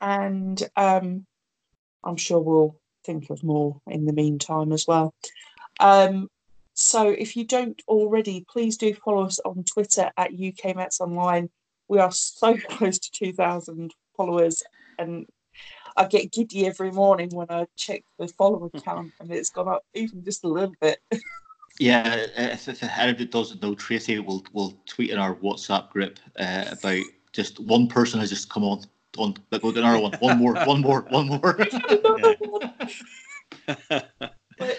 [0.00, 1.26] And um,
[2.04, 5.14] I'm sure we'll think of more in the meantime as well.
[5.80, 6.28] Um,
[6.74, 11.48] so if you don't already, please do follow us on Twitter at UK Mets Online.
[11.88, 14.62] We are so close to 2,000 followers,
[14.98, 15.26] and
[15.96, 19.84] I get giddy every morning when I check the follower count, and it's gone up
[19.94, 20.98] even just a little bit.
[21.78, 26.64] Yeah, if, if anybody doesn't know, Tracy will will tweet in our WhatsApp group uh,
[26.72, 27.02] about
[27.32, 28.82] just one person has just come on.
[29.18, 30.12] On, but we'll another one.
[30.20, 31.56] One more, one more, one more.
[34.58, 34.78] But,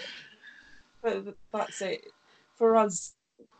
[1.02, 2.04] but that's it.
[2.56, 3.14] For us,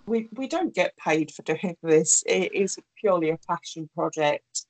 [0.06, 2.22] we, we don't get paid for doing this.
[2.26, 4.66] It is purely a passion project.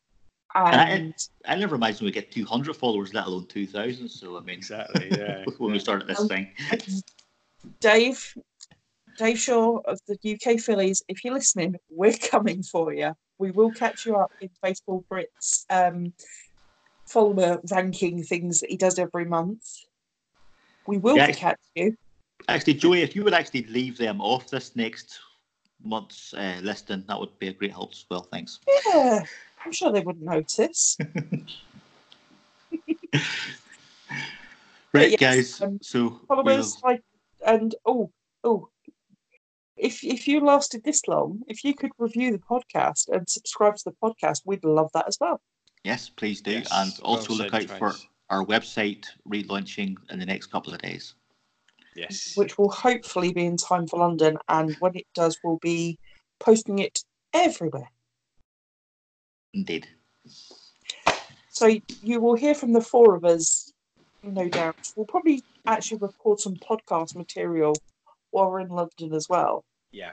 [0.55, 1.15] I- And
[1.47, 4.09] I never imagined we'd get 200 followers, let alone 2,000.
[4.09, 5.11] So, I mean, Exactly.
[5.17, 5.45] Yeah.
[5.59, 6.53] when we started this Um, thing.
[7.81, 8.35] Dave,
[9.19, 13.13] Dave Shaw of the UK Phillies, if you're listening, we're coming for you.
[13.39, 16.13] We will catch you up in Baseball Brits um,
[17.07, 19.65] follower ranking things that he does every month.
[20.87, 21.33] We will Yeah.
[21.33, 21.97] catch you.
[22.47, 25.19] Actually, Joey, if you would actually leave them off this next
[25.85, 28.23] month's uh, listing, that would be a great help as well.
[28.23, 28.61] Thanks.
[28.87, 29.25] Yeah,
[29.65, 30.97] I'm sure they wouldn't notice.
[34.95, 35.61] Right, yes, guys.
[35.61, 37.03] um, so, Follow us, like,
[37.47, 38.11] and oh,
[38.43, 38.71] oh.
[39.79, 43.85] If, if you lasted this long, if you could review the podcast and subscribe to
[43.85, 45.41] the podcast, we'd love that as well.
[45.85, 46.53] yes, please do.
[46.53, 47.95] Yes, and well also look said, out for
[48.31, 51.15] our website relaunching in the next couple of days.
[51.95, 52.37] Yes.
[52.37, 54.39] which will hopefully be in time for London.
[54.49, 55.99] And when it does, we'll be
[56.39, 57.03] posting it
[57.35, 57.91] everywhere.
[59.53, 59.89] Indeed.
[61.51, 61.67] So
[62.03, 63.73] you will hear from the four of us,
[64.23, 64.93] no doubt.
[64.95, 67.75] We'll probably actually record some podcast material
[68.31, 69.65] while we're in London as well.
[69.93, 70.13] Yeah.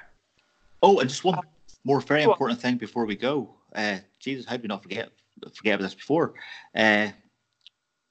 [0.81, 1.39] Oh, and just one
[1.83, 3.49] more very Go important thing before we go.
[3.73, 5.09] Uh, Jesus, how did we not forget
[5.53, 6.33] forget about this before?
[6.75, 7.09] Uh,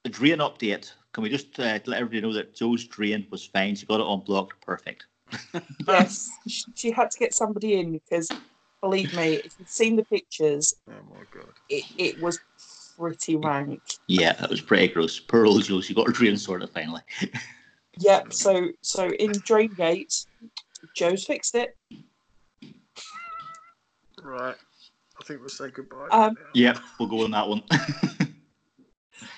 [0.02, 0.92] the drain update.
[1.12, 3.76] Can we just uh, let everybody know that Joe's drain was fine?
[3.76, 4.60] She got it unblocked.
[4.60, 5.06] Perfect.
[5.86, 6.30] Yes,
[6.74, 8.28] she had to get somebody in because,
[8.80, 11.52] believe me, if you've seen the pictures, Oh my god.
[11.68, 12.40] it, it was
[12.98, 13.82] pretty rank.
[14.06, 15.20] Yeah, that was pretty gross.
[15.20, 15.80] Poor old Joe.
[15.80, 17.02] She got her drain sorted finally.
[17.98, 18.32] Yep.
[18.32, 20.26] So so in Draingate,
[20.96, 21.76] Joe's fixed it.
[24.22, 24.56] Right.
[25.20, 26.08] I think we'll say goodbye.
[26.10, 27.62] Um, Yep, we'll go on that one.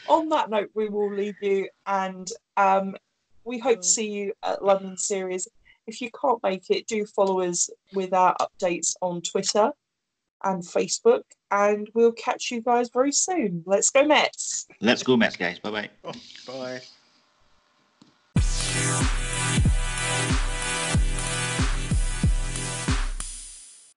[0.09, 2.97] on that note, we will leave you and um,
[3.45, 5.49] we hope to see you at London Series.
[5.87, 9.71] If you can't make it, do follow us with our updates on Twitter
[10.45, 13.63] and Facebook, and we'll catch you guys very soon.
[13.67, 14.67] Let's go, Mets!
[14.81, 15.59] Let's go, Mets, guys.
[15.59, 16.83] Bye bye.
[18.35, 19.23] Bye.